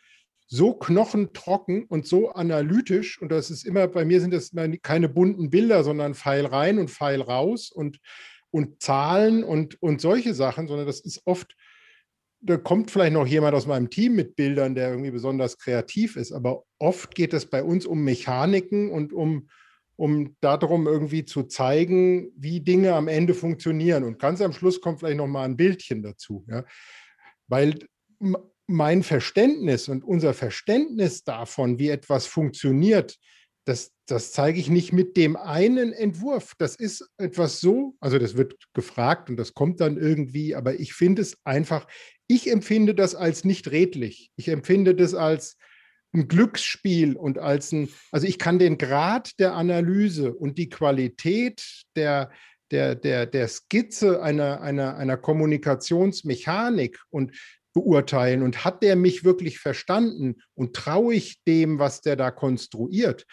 [0.47, 3.21] so knochentrocken und so analytisch.
[3.21, 6.91] Und das ist immer, bei mir sind das keine bunten Bilder, sondern Pfeil rein und
[6.91, 7.99] Pfeil raus und,
[8.51, 11.57] und Zahlen und, und solche Sachen, sondern das ist oft,
[12.41, 16.33] da kommt vielleicht noch jemand aus meinem Team mit Bildern, der irgendwie besonders kreativ ist,
[16.33, 19.49] aber oft geht es bei uns um Mechaniken und um,
[20.01, 24.03] um darum irgendwie zu zeigen, wie Dinge am Ende funktionieren.
[24.03, 26.47] Und ganz am Schluss kommt vielleicht noch mal ein Bildchen dazu.
[26.49, 26.65] Ja?
[27.49, 27.79] Weil
[28.67, 33.19] mein Verständnis und unser Verständnis davon, wie etwas funktioniert,
[33.67, 36.55] das, das zeige ich nicht mit dem einen Entwurf.
[36.57, 40.95] Das ist etwas so, also das wird gefragt und das kommt dann irgendwie, aber ich
[40.95, 41.87] finde es einfach,
[42.27, 44.31] ich empfinde das als nicht redlich.
[44.37, 45.59] Ich empfinde das als,
[46.13, 51.85] ein Glücksspiel und als ein, also ich kann den Grad der Analyse und die Qualität
[51.97, 52.31] der,
[52.71, 57.37] der, der, der Skizze einer, einer, einer Kommunikationsmechanik und
[57.73, 63.27] beurteilen und hat der mich wirklich verstanden und traue ich dem, was der da konstruiert.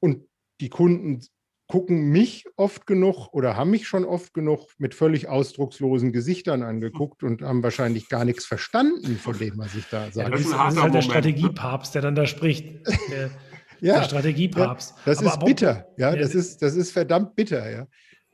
[0.00, 0.28] Und
[0.60, 1.24] die Kunden
[1.72, 7.22] gucken mich oft genug oder haben mich schon oft genug mit völlig ausdruckslosen Gesichtern angeguckt
[7.22, 10.28] und haben wahrscheinlich gar nichts verstanden von dem, was ich da sage.
[10.28, 12.86] Ja, das, ist, das ist halt der Strategiepapst, der dann da spricht.
[13.10, 13.30] Der,
[13.80, 14.90] ja, der Strategiepapst.
[14.90, 15.86] Ja, das aber, ist bitter.
[15.96, 17.70] Ja, das ist, das ist verdammt bitter.
[17.70, 17.86] Ja,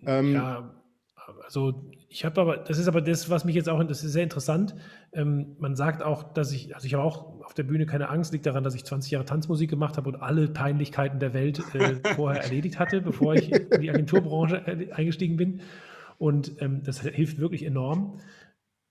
[0.04, 0.74] ähm, ja
[1.44, 4.22] also ich habe aber, das ist aber das, was mich jetzt auch, das ist sehr
[4.22, 4.74] interessant.
[5.12, 8.32] Ähm, man sagt auch, dass ich, also ich habe auch auf der Bühne keine Angst,
[8.32, 11.96] liegt daran, dass ich 20 Jahre Tanzmusik gemacht habe und alle Peinlichkeiten der Welt äh,
[12.14, 15.60] vorher erledigt hatte, bevor ich in die Agenturbranche äh, eingestiegen bin.
[16.18, 18.20] Und ähm, das hilft wirklich enorm.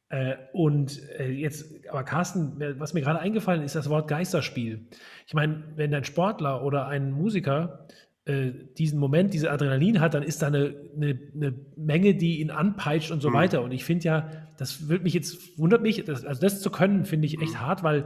[0.10, 4.88] Äh, und äh, jetzt, aber Carsten, was mir gerade eingefallen ist, das Wort Geisterspiel.
[5.26, 7.88] Ich meine, wenn ein Sportler oder ein Musiker
[8.28, 12.52] äh, diesen Moment, diese Adrenalin hat, dann ist da eine, eine, eine Menge, die ihn
[12.52, 13.34] anpeitscht und so mhm.
[13.36, 13.62] weiter.
[13.62, 17.06] Und ich finde ja, das wird mich jetzt, wundert mich, das, also das zu können,
[17.06, 17.62] finde ich echt mhm.
[17.62, 18.06] hart, weil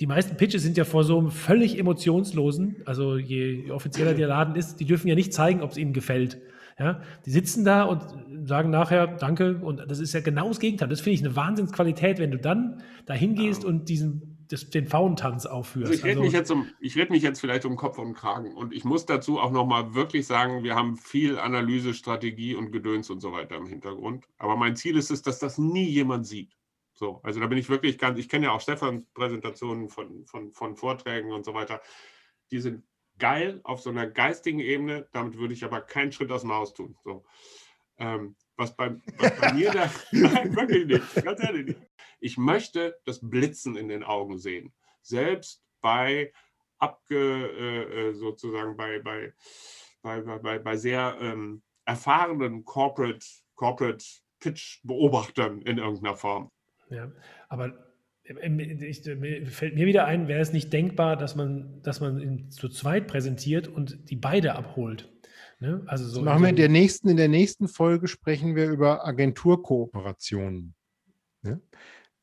[0.00, 4.28] die meisten Pitches sind ja vor so einem völlig emotionslosen, also je, je offizieller der
[4.28, 6.38] Laden ist, die dürfen ja nicht zeigen, ob es ihnen gefällt.
[6.78, 8.02] Ja, die sitzen da und
[8.48, 10.88] sagen nachher Danke und das ist ja genau das Gegenteil.
[10.88, 13.68] Das finde ich eine Wahnsinnsqualität, wenn du dann da hingehst ja.
[13.68, 15.92] und diesen das, den Fauntanz aufführst.
[15.92, 18.54] Also ich rede also, mich, jetzt um, red mich jetzt vielleicht um Kopf und Kragen.
[18.54, 23.10] Und ich muss dazu auch nochmal wirklich sagen, wir haben viel Analyse, Strategie und Gedöns
[23.10, 24.26] und so weiter im Hintergrund.
[24.38, 26.56] Aber mein Ziel ist es, dass das nie jemand sieht.
[26.94, 30.52] So, also da bin ich wirklich ganz, ich kenne ja auch Stefans Präsentationen von, von,
[30.52, 31.80] von Vorträgen und so weiter.
[32.50, 32.82] Die sind
[33.18, 35.08] geil auf so einer geistigen Ebene.
[35.12, 36.96] Damit würde ich aber keinen Schritt aus dem Haus tun.
[37.04, 37.24] So.
[37.98, 41.80] Ähm, was bei, was bei mir da, nein, wirklich nicht, ganz ehrlich nicht.
[42.20, 44.72] Ich möchte das Blitzen in den Augen sehen.
[45.02, 46.32] Selbst bei
[46.78, 49.32] abge, äh, äh sozusagen bei, bei,
[50.02, 54.04] bei, bei, bei sehr ähm, erfahrenen Corporate, Corporate
[54.40, 56.50] Pitch-Beobachtern in irgendeiner Form.
[56.90, 57.10] Ja,
[57.48, 57.72] aber
[58.22, 63.06] ich, fällt mir wieder ein, wäre es nicht denkbar, dass man, dass man zu zweit
[63.06, 65.10] präsentiert und die beide abholt.
[65.60, 65.82] Ne?
[65.86, 70.74] Also so machen wir in der nächsten, in der nächsten Folge sprechen wir über Agenturkooperationen.
[71.42, 71.60] Ne?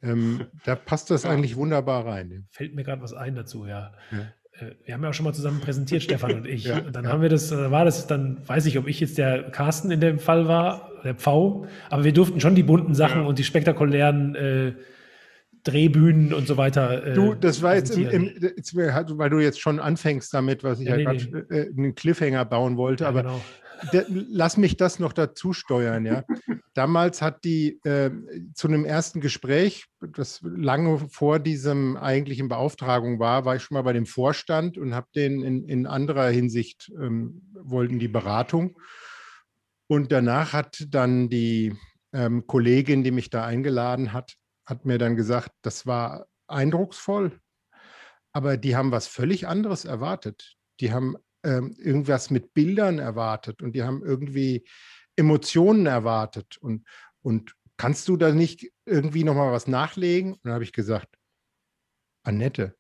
[0.01, 1.29] Ähm, da passt das ja.
[1.29, 2.47] eigentlich wunderbar rein.
[2.49, 3.93] Fällt mir gerade was ein dazu, ja.
[4.11, 4.19] ja.
[4.59, 6.65] Äh, wir haben ja auch schon mal zusammen präsentiert, Stefan und ich.
[6.65, 9.19] Ja, und dann haben wir das, äh, war das, dann weiß ich, ob ich jetzt
[9.19, 13.25] der Carsten in dem Fall war, der Pfau, aber wir durften schon die bunten Sachen
[13.25, 14.73] und die spektakulären äh,
[15.67, 17.07] Drehbühnen und so weiter.
[17.07, 18.29] Äh, du, das war jetzt, im, im,
[18.73, 21.57] weil du jetzt schon anfängst damit, was ich ja, ja nee, gerade nee.
[21.57, 23.41] äh, einen Cliffhanger bauen wollte, ja, aber genau.
[23.91, 26.23] der, lass mich das noch dazu steuern, ja.
[26.73, 28.11] Damals hat die äh,
[28.53, 33.81] zu einem ersten Gespräch, das lange vor diesem eigentlichen Beauftragung war, war ich schon mal
[33.81, 38.79] bei dem Vorstand und habe den in, in anderer Hinsicht ähm, wollten die Beratung.
[39.87, 41.73] Und danach hat dann die
[42.13, 44.35] ähm, Kollegin, die mich da eingeladen hat,
[44.67, 47.39] hat mir dann gesagt, das war eindrucksvoll,
[48.33, 50.57] aber die haben was völlig anderes erwartet.
[50.79, 54.67] Die haben ähm, irgendwas mit Bildern erwartet und die haben irgendwie
[55.15, 56.57] Emotionen erwartet.
[56.57, 56.85] Und,
[57.21, 60.33] und kannst du da nicht irgendwie nochmal was nachlegen?
[60.33, 61.15] Und dann habe ich gesagt,
[62.23, 62.75] Annette,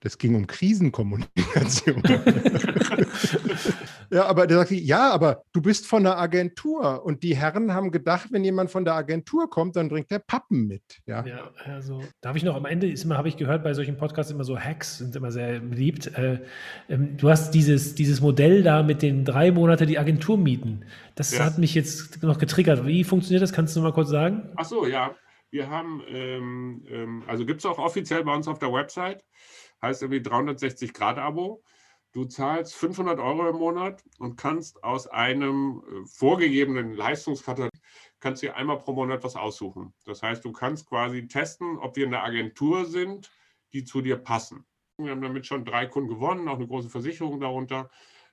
[0.00, 2.02] das ging um Krisenkommunikation.
[4.10, 7.90] ja, aber der sagt, ja, aber du bist von der Agentur und die Herren haben
[7.90, 11.00] gedacht, wenn jemand von der Agentur kommt, dann bringt der Pappen mit.
[11.04, 13.98] Ja, ja also darf ich noch am Ende, ist immer, habe ich gehört, bei solchen
[13.98, 16.06] Podcasts immer so Hacks sind immer sehr beliebt.
[16.16, 16.40] Äh,
[16.88, 20.86] ähm, du hast dieses, dieses Modell da mit den drei Monate die Agentur mieten.
[21.14, 21.44] Das ja.
[21.44, 22.86] hat mich jetzt noch getriggert.
[22.86, 23.52] Wie funktioniert das?
[23.52, 24.48] Kannst du mal kurz sagen?
[24.56, 25.14] Ach so, ja.
[25.50, 29.24] Wir haben, ähm, ähm, also gibt es auch offiziell bei uns auf der Website
[29.82, 31.62] heißt irgendwie 360-Grad-Abo.
[32.12, 37.70] Du zahlst 500 Euro im Monat und kannst aus einem äh, vorgegebenen Leistungskatalog
[38.20, 39.94] kannst dir einmal pro Monat was aussuchen.
[40.04, 43.30] Das heißt, du kannst quasi testen, ob wir eine Agentur sind,
[43.72, 44.66] die zu dir passen.
[44.98, 47.90] Wir haben damit schon drei Kunden gewonnen, auch eine große Versicherung darunter,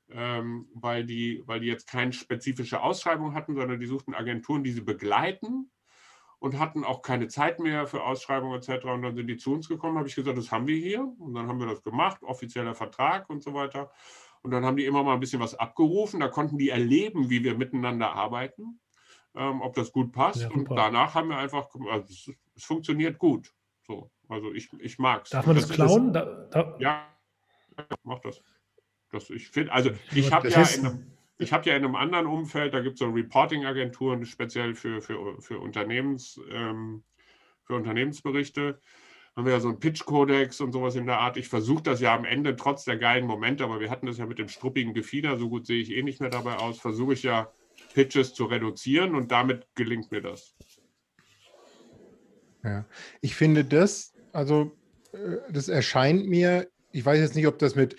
[0.09, 4.71] ähm, weil, die, weil die jetzt keine spezifische Ausschreibung hatten, sondern die suchten Agenturen, die
[4.71, 5.71] sie begleiten
[6.39, 8.85] und hatten auch keine Zeit mehr für Ausschreibungen etc.
[8.85, 11.11] Und dann sind die zu uns gekommen, habe ich gesagt, das haben wir hier.
[11.19, 13.91] Und dann haben wir das gemacht, offizieller Vertrag und so weiter.
[14.43, 16.19] Und dann haben die immer mal ein bisschen was abgerufen.
[16.19, 18.79] Da konnten die erleben, wie wir miteinander arbeiten,
[19.35, 20.41] ähm, ob das gut passt.
[20.41, 23.51] Ja, und danach haben wir einfach, also es, es, funktioniert gut.
[23.81, 25.31] So, also ich, ich mag es.
[25.31, 26.13] Darf man das, das klauen?
[26.13, 27.07] Da, da ja,
[28.03, 28.41] mach das.
[29.11, 32.25] das ich finde, also ich habe ja in einem ich habe ja in einem anderen
[32.25, 37.03] Umfeld, da gibt es so Reporting-Agenturen, speziell für, für, für, Unternehmens, ähm,
[37.63, 38.79] für Unternehmensberichte.
[39.35, 41.37] Haben wir ja so einen Pitch-Kodex und sowas in der Art.
[41.37, 44.25] Ich versuche das ja am Ende, trotz der geilen Momente, aber wir hatten das ja
[44.25, 47.21] mit dem struppigen Gefieder, so gut sehe ich eh nicht mehr dabei aus, versuche ich
[47.21, 47.51] ja
[47.93, 50.55] Pitches zu reduzieren und damit gelingt mir das.
[52.63, 52.85] Ja,
[53.21, 54.75] ich finde das, also
[55.13, 57.95] äh, das erscheint mir, ich weiß jetzt nicht, ob das mit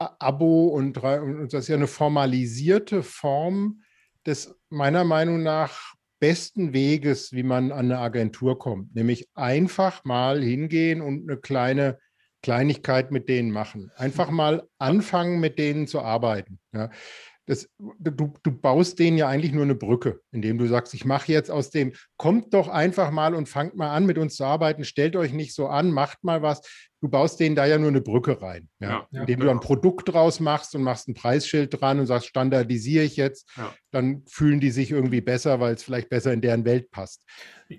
[0.00, 3.82] Abo und, und das ist ja eine formalisierte Form
[4.26, 10.42] des meiner Meinung nach besten Weges, wie man an eine Agentur kommt, nämlich einfach mal
[10.42, 11.98] hingehen und eine kleine
[12.42, 13.90] Kleinigkeit mit denen machen.
[13.96, 16.58] Einfach mal anfangen, mit denen zu arbeiten.
[16.72, 16.90] Ja
[17.50, 21.32] das, du, du baust denen ja eigentlich nur eine Brücke, indem du sagst, ich mache
[21.32, 24.84] jetzt aus dem, kommt doch einfach mal und fangt mal an, mit uns zu arbeiten,
[24.84, 26.60] stellt euch nicht so an, macht mal was.
[27.00, 29.60] Du baust denen da ja nur eine Brücke rein, ja, ja indem ja, du ein
[29.60, 33.74] Produkt draus machst und machst ein Preisschild dran und sagst, standardisiere ich jetzt, ja.
[33.90, 37.24] dann fühlen die sich irgendwie besser, weil es vielleicht besser in deren Welt passt.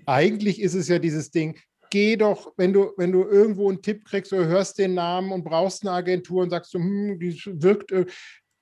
[0.06, 1.56] Eigentlich ist es ja dieses Ding,
[1.92, 5.44] geh doch, wenn du, wenn du irgendwo einen Tipp kriegst oder hörst den Namen und
[5.44, 7.92] brauchst eine Agentur und sagst du, hm, die wirkt,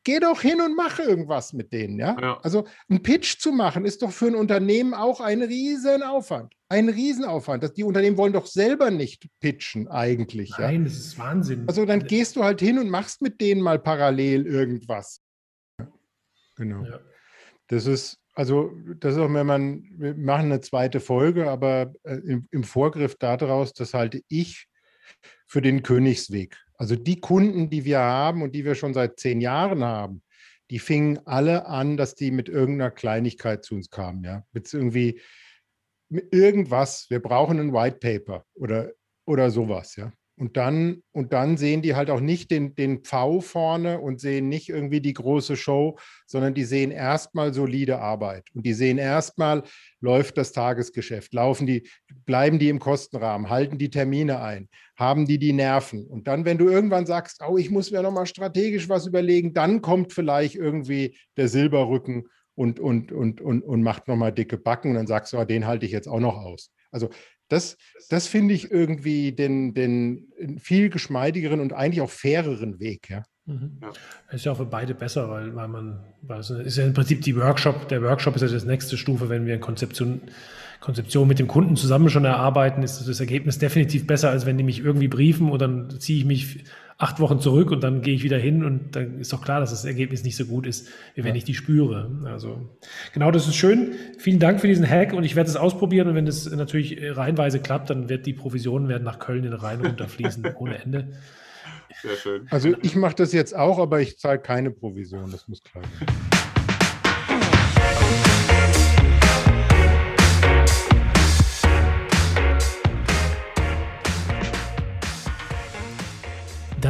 [0.05, 2.17] geh doch hin und mach irgendwas mit denen, ja?
[2.21, 2.41] ja?
[2.43, 6.55] Also ein Pitch zu machen ist doch für ein Unternehmen auch ein Riesenaufwand.
[6.69, 7.63] Ein Riesenaufwand.
[7.63, 10.53] Das, die Unternehmen wollen doch selber nicht pitchen eigentlich.
[10.59, 10.85] Nein, ja?
[10.85, 11.65] das ist Wahnsinn.
[11.67, 15.21] Also dann gehst du halt hin und machst mit denen mal parallel irgendwas.
[16.57, 16.85] Genau.
[16.85, 17.01] Ja.
[17.69, 22.17] Das ist, also, das ist auch, wenn man, wir machen eine zweite Folge, aber äh,
[22.17, 24.67] im, im Vorgriff daraus, das halte ich
[25.47, 26.57] für den Königsweg.
[26.81, 30.23] Also die Kunden, die wir haben und die wir schon seit zehn Jahren haben,
[30.71, 34.47] die fingen alle an, dass die mit irgendeiner Kleinigkeit zu uns kamen, ja.
[34.53, 35.21] Mit irgendwie
[36.09, 38.93] mit irgendwas, wir brauchen ein White Paper oder,
[39.27, 40.11] oder sowas, ja.
[40.41, 44.49] Und dann, und dann sehen die halt auch nicht den, den Pfau vorne und sehen
[44.49, 48.47] nicht irgendwie die große Show, sondern die sehen erstmal solide Arbeit.
[48.55, 49.65] Und die sehen erstmal,
[50.01, 51.87] läuft das Tagesgeschäft, laufen die,
[52.25, 56.07] bleiben die im Kostenrahmen, halten die Termine ein, haben die die Nerven.
[56.07, 59.83] Und dann, wenn du irgendwann sagst, oh, ich muss mir nochmal strategisch was überlegen, dann
[59.83, 64.95] kommt vielleicht irgendwie der Silberrücken und, und, und, und, und macht nochmal dicke Backen und
[64.95, 66.73] dann sagst du, oh, den halte ich jetzt auch noch aus.
[66.91, 67.11] Also
[67.51, 67.77] das,
[68.09, 70.29] das finde ich irgendwie den, den
[70.59, 73.11] viel geschmeidigeren und eigentlich auch faireren Weg.
[73.11, 73.25] Ja.
[73.47, 73.79] Mhm.
[73.83, 73.93] Ja.
[74.35, 77.23] Ist ja auch für beide besser, weil, weil man, weil es ist ja im Prinzip
[77.23, 80.21] die Workshop, der Workshop ist ja das nächste Stufe, wenn wir Konzeption,
[80.81, 84.65] Konzeption mit dem Kunden zusammen schon erarbeiten, ist das Ergebnis definitiv besser, als wenn die
[84.65, 86.65] mich irgendwie briefen und dann ziehe ich mich
[87.01, 89.71] acht Wochen zurück und dann gehe ich wieder hin und dann ist doch klar, dass
[89.71, 91.37] das Ergebnis nicht so gut ist, wie wenn ja.
[91.37, 92.11] ich die spüre.
[92.27, 92.69] Also
[93.15, 93.95] genau, das ist schön.
[94.19, 97.59] Vielen Dank für diesen Hack und ich werde es ausprobieren und wenn es natürlich reihenweise
[97.59, 101.09] klappt, dann wird die Provisionen werden nach Köln in den Rhein runterfließen ohne Ende.
[102.03, 102.47] Sehr schön.
[102.51, 106.30] Also ich mache das jetzt auch, aber ich zahle keine Provision, das muss klar sein.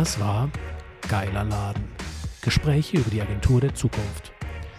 [0.01, 0.49] Das war
[1.11, 1.85] Geiler Laden.
[2.41, 4.33] Gespräche über die Agentur der Zukunft.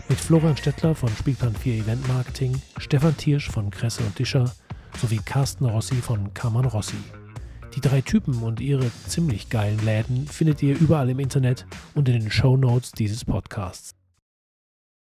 [0.10, 4.52] Mit Florian Stettler von Spielplan 4 Event Marketing, Stefan Tiersch von Kresse und Discher
[4.98, 6.98] sowie Carsten Rossi von Kammern Rossi.
[7.76, 12.20] Die drei Typen und ihre ziemlich geilen Läden findet ihr überall im Internet und in
[12.20, 14.01] den Show Notes dieses Podcasts.